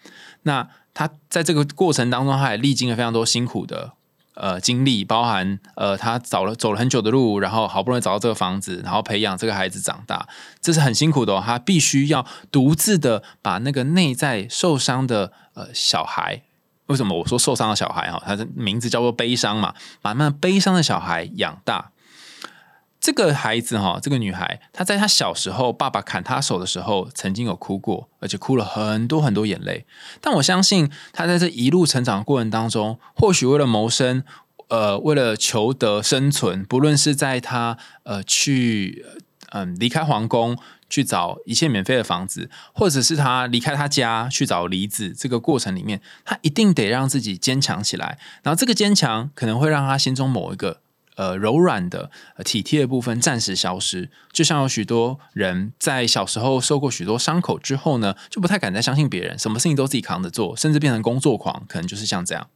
[0.45, 3.93] 那他在这个过程当中，他也历经了非常多辛苦的。
[4.35, 10.29] 呃，经历包含呃，他找了走了很久的路，然后好不容易找到这个房子，然后培养这个孩子长大，
[10.61, 11.41] 这是很辛苦的。
[11.41, 16.43] 他必须要独自的把那个内在受伤的呃小孩，
[16.87, 18.23] 为什么我说受伤的小孩哈？
[18.27, 21.91] 他的名字叫做悲伤嘛，把那悲伤的小孩养大。
[23.05, 29.85] 这个孩子哈，这个女孩，她在她小时候，爸爸砍她手的时候，曾经有哭过，而且哭了很多很多眼泪。
[30.23, 34.25] 但我相信，她在这一路成长的过程当中，或许为了谋生，
[34.69, 39.05] 呃，为了求得生存，不论是在她呃去
[39.51, 40.57] 嗯离开皇宫
[40.89, 48.19] 去找一切免费的房子，或者是她离开她家去找梨子这个过程里面，她一定得让自己坚强起来。
[48.43, 50.81] 然后这个坚强可能会让她心中某一个。
[51.17, 52.11] 呃，柔软的、
[52.45, 62.49] 体贴的部分暂时消失，就像有许多人在小时候受过许多伤口之后呢，就不太敢再相信别人，什么事情都自己扛着做，甚至变成工作狂，可能就是像这样。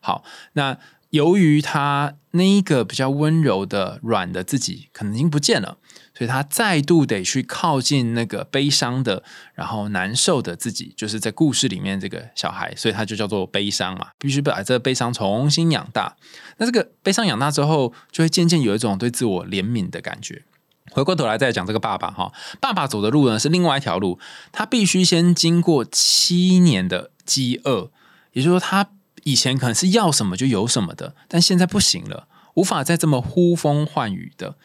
[0.00, 0.76] 好，那
[1.10, 5.78] 由于他那一个比较温柔的、软的自己，可能已经不见了。
[6.20, 9.22] 所以他再度得去靠近那个悲伤的，
[9.54, 16.14] 然后难受的自己，就是在故事里面这个小孩，所以他就叫做悲伤嘛，必须把这悲伤重新养大。
[16.58, 20.42] 那这个悲伤养大之后，就会渐渐有一种对自我怜悯的感觉。
[20.90, 24.18] 回过头来再讲这个爸爸哈，爸爸走的路呢是另外一条路，
[24.52, 27.90] 他必须先经过七年的饥饿，
[28.34, 28.90] 也就是说他
[29.22, 34.56] 以前可能是要什么就有什么的，但现在不行了，无法再这么呼风唤雨的。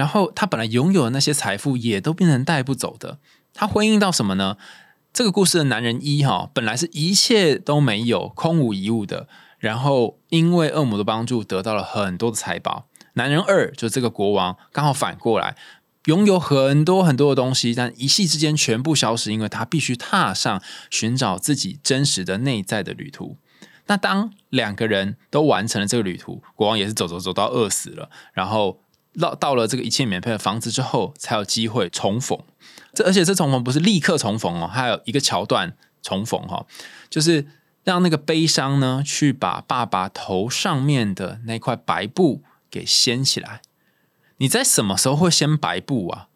[0.00, 3.18] 然后他本来拥有的那些财富也都变成带不走的。
[3.52, 4.56] 他回应到什么呢？
[5.12, 9.28] 这个故事的男人一哈，本来是一切都没有，空无一物的。
[9.58, 12.86] 然后因为恶魔的帮助，得到了很多的财宝。
[13.12, 15.54] 男人二就这个国王，刚好反过来，
[16.06, 23.36] 拥有很多很多的东西，但一夕之间全部消失，因为他必须踏上寻找自己真实的内在的旅途。
[23.88, 28.80] 那当两个人都完成了这个旅途，国王也是走走走到饿死了，然后。
[29.20, 32.38] 到到了这个一切免费的房子之后，才有机会重逢。
[32.92, 36.66] 这而且这重逢不是立刻重逢哦，还有一个桥段重逢哈，
[37.08, 37.46] 就是
[37.84, 43.60] 让那个悲伤呢去把爸爸头上面的那块白布给掀起来。
[44.38, 46.28] 你在什么时候会掀白布啊？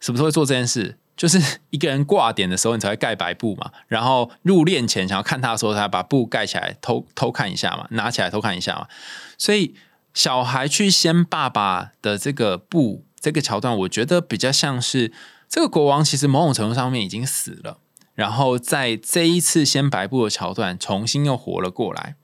[0.00, 0.96] 什么时候会做这件事？
[1.16, 3.70] 就是一个人挂点的时候，你才会盖白布嘛。
[3.86, 8.88] 然后入殓前想要看他的时候，才把布盖起来偷偷看一下嘛，拿起来偷看一下嘛。
[9.38, 9.74] 所以
[10.14, 15.12] 小孩去掀爸爸的这个布这个桥段，我觉得比较像是
[15.48, 17.78] 这个国王其实某种程度上面已经死了，
[18.14, 22.16] 然后在这一次掀白布的桥段重新又活了过来。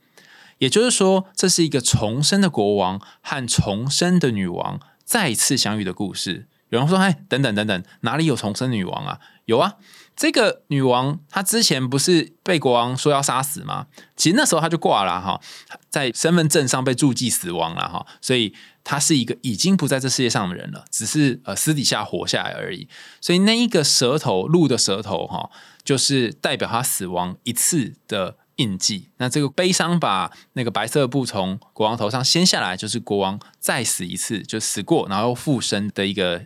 [0.58, 6.48] 也就是说，这是一个重生的国王和重生的女王再次相遇的故事。
[6.68, 9.18] 有人说：“哎，等等等等，哪里有重生女王啊？
[9.46, 9.76] 有啊，
[10.20, 13.86] 这个女王她之前不是被国王说要杀死吗？
[14.16, 15.40] 其实那时候她就挂了哈，
[15.88, 18.54] 在身份证上被注记死亡了哈，所以
[18.84, 22.86] 她是一个已经不在这世界上的人了，只是呃私底下活下来而已。
[23.22, 25.48] 所以那一个舌头鹿的舌头哈，
[25.82, 29.08] 就是代表她死亡一次的印记。
[29.16, 36.44] 那这个悲伤把那个白色布从国王头上掀下来，就是国王再死一次，就死过然后复生的一个。”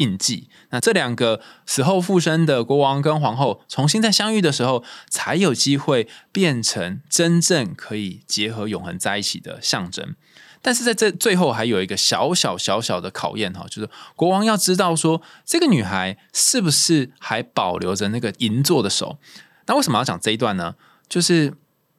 [0.00, 0.50] 印记。
[0.70, 10.14] 那这两个死后复生的国王跟皇后重新再相遇的时候，才有机会变成真正可以结合永恒在一起的象征。
[10.62, 19.18] 但是在这最后还有一个小小小小的考验哈，就是国王要知道说这个女孩是不是还保留着那个银座的手。
[19.66, 20.74] 那为什么要讲这一段呢？
[21.08, 21.54] 就是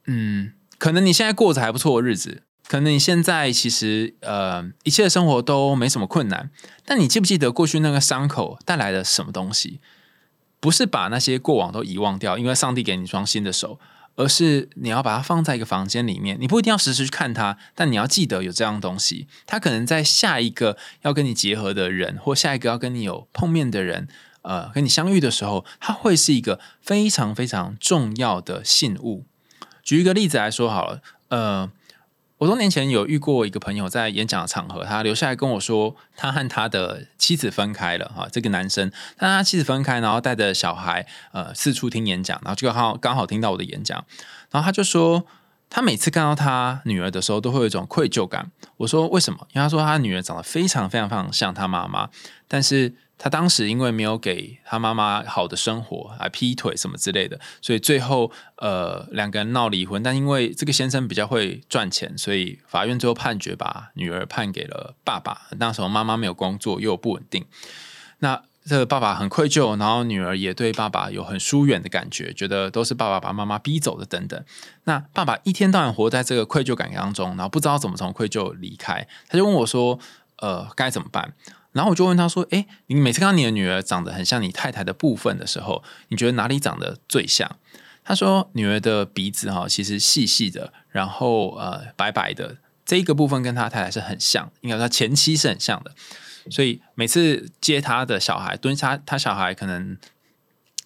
[0.05, 2.43] 嗯，可能你现在过着还不错的日子。
[2.71, 6.49] 可能你现在其实呃一切的生活都没什么困难，
[6.85, 9.81] 但你记不记得过去那个伤口带来了什么东西？
[10.61, 13.77] 不是把那些过往都遗忘掉，因为上帝给你双新的手，
[14.15, 19.27] 而是你要把它放在一个房间里面，你不一定要时时去看它，但你要记得有这样东西。
[19.45, 24.07] 它可能在下一个要跟你结合的人，或下一个要跟你有碰面的人，
[24.43, 29.25] 呃，跟你相遇的时候，它会是一个非常非常重要的信物。
[29.83, 31.69] 举一个例子来说好了，呃。
[32.41, 38.11] 我多年前有遇过一个朋友，在演讲的场合，他留下来跟我说，他和他的妻子分开了。
[38.15, 44.03] 哈，这个男生，他他妻子分开，然后带着小孩，呃，四处听演讲，然后就刚好刚好听到我的演讲，
[44.49, 45.23] 然后他就说，
[45.69, 48.49] 他每次看到他女儿的时候，都会有一种愧疚感。
[48.77, 49.45] 我说为什么？
[49.53, 52.09] 因为他说他女儿长得非常非常非常像他妈妈，
[52.47, 52.95] 但是。
[53.23, 60.01] 他当时因为没有给他妈妈好的生活，还劈腿什么之类的，所以最后呃两个人闹离婚。
[60.01, 65.41] 但因为这个先生比较会赚钱，所以法院最后判决把女儿判给了爸爸。
[65.59, 67.45] 那时候妈妈没有工作，又不稳定，
[68.19, 74.43] 那这个爸爸很愧疚，然后女儿也对爸爸有很疏远的感觉，觉得都是爸爸把妈妈逼走的等等。
[74.85, 79.99] 那爸爸一天到晚活在这个愧疚感当中，然后不知道怎么从愧疚离开，他就问我说
[80.41, 81.35] ：“呃，该怎么办？”
[81.73, 87.57] 然后我就问他说：“哎，你每次看到你的女儿长得很像你太太的部分的时候，你觉得哪里长得最像？”
[88.03, 95.91] 他说：“女儿的鼻子哈，其实细细的，然后呃白白的，这一个部分跟他太太是很像，应该说前妻是很像的。
[96.49, 99.95] 所以每次接他的小孩蹲下，他小孩可能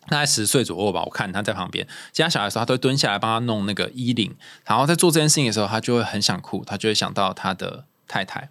[0.07, 4.35] 大概十岁左右吧，我看他在旁边接他小孩的时候，他都会蹲下来帮他弄那个衣领。
[4.65, 8.49] 然后在做这件事情的时候，他就会很想哭，他就会想到他的太太。”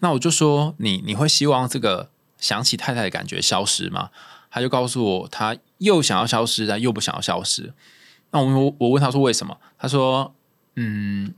[0.00, 4.10] 那我就说你你会希望这个想起太太的感觉消失吗？
[4.50, 7.72] 他就告诉我，他又想要消失，但又不想要消失。
[8.32, 9.58] 那我我问他说为什么？
[9.78, 10.34] 他说，
[10.74, 11.34] 嗯，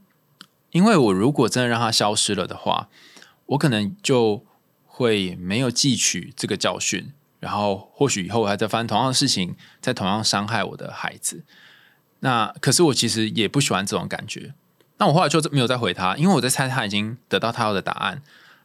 [0.71, 2.89] 因为我如果真的让他消失了的话，
[3.47, 4.45] 我可能就
[4.87, 11.45] 会没有汲取这个教训，然后或许以后还在发生同样的事情，在同样伤害我的孩子。
[12.21, 14.55] 那可是我其实也不喜欢这种感觉。
[14.99, 18.23] 那我后来就没有再回他，因为我在猜他已经得到他要的答案。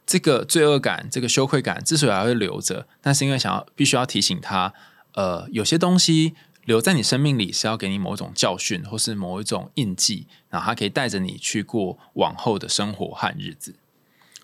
[0.07, 4.73] 这个罪恶感、这个羞愧感之所以还会留着，那是因为想要必须要提醒他，
[5.13, 6.33] 呃，有些东西
[6.63, 13.75] 留在你生命里是要给你某一种教训，或是某一种印记，然后它可以带着你去过往后的生活和日子。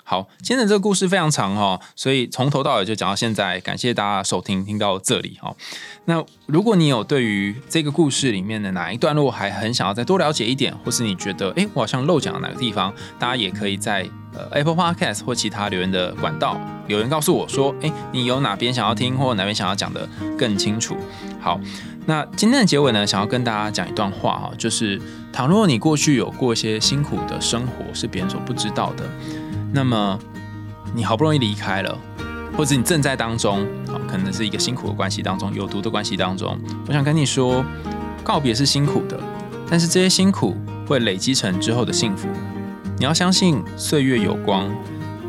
[0.05, 3.59] 好，今天的这个故事非常长哈，所以从头到尾就讲到现在。
[3.61, 5.55] 感谢大家收听，听到这里哈。
[6.05, 20.97] 那如果你有对于这个故事里面的哪一段落还很想要再多了解一点，或是你觉得哎我好像漏讲了哪个地方，大家也可以在呃 Apple Podcast 或其他留言的管道留言告诉我说，哎你有哪边想要听，或哪边想要讲的更清楚。
[21.39, 21.57] 好，
[22.05, 25.01] 那今天的结尾呢，想要跟大家讲一段话哈，就是
[25.31, 29.09] 倘若你过去有过一些辛苦的生活，是别人所不知道的。
[29.74, 30.19] 那么，
[30.93, 31.97] 你好不容易离开了，
[32.55, 36.55] 或者你正在当中，啊，可能是一个辛苦的关系当中，有毒的关系当中。
[36.88, 37.65] 我想跟你说，
[38.24, 39.19] 告别是辛苦的，
[39.67, 40.55] 但是这些辛苦
[40.88, 42.28] 会累积成之后的幸福。
[42.99, 44.69] 你要相信岁月有光，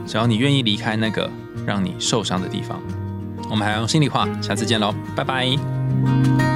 [0.07, 1.30] 只要你愿意离开那个
[1.66, 2.78] 让你受伤的地方。
[3.49, 6.53] 我们还要用心里话，下次见喽，拜拜。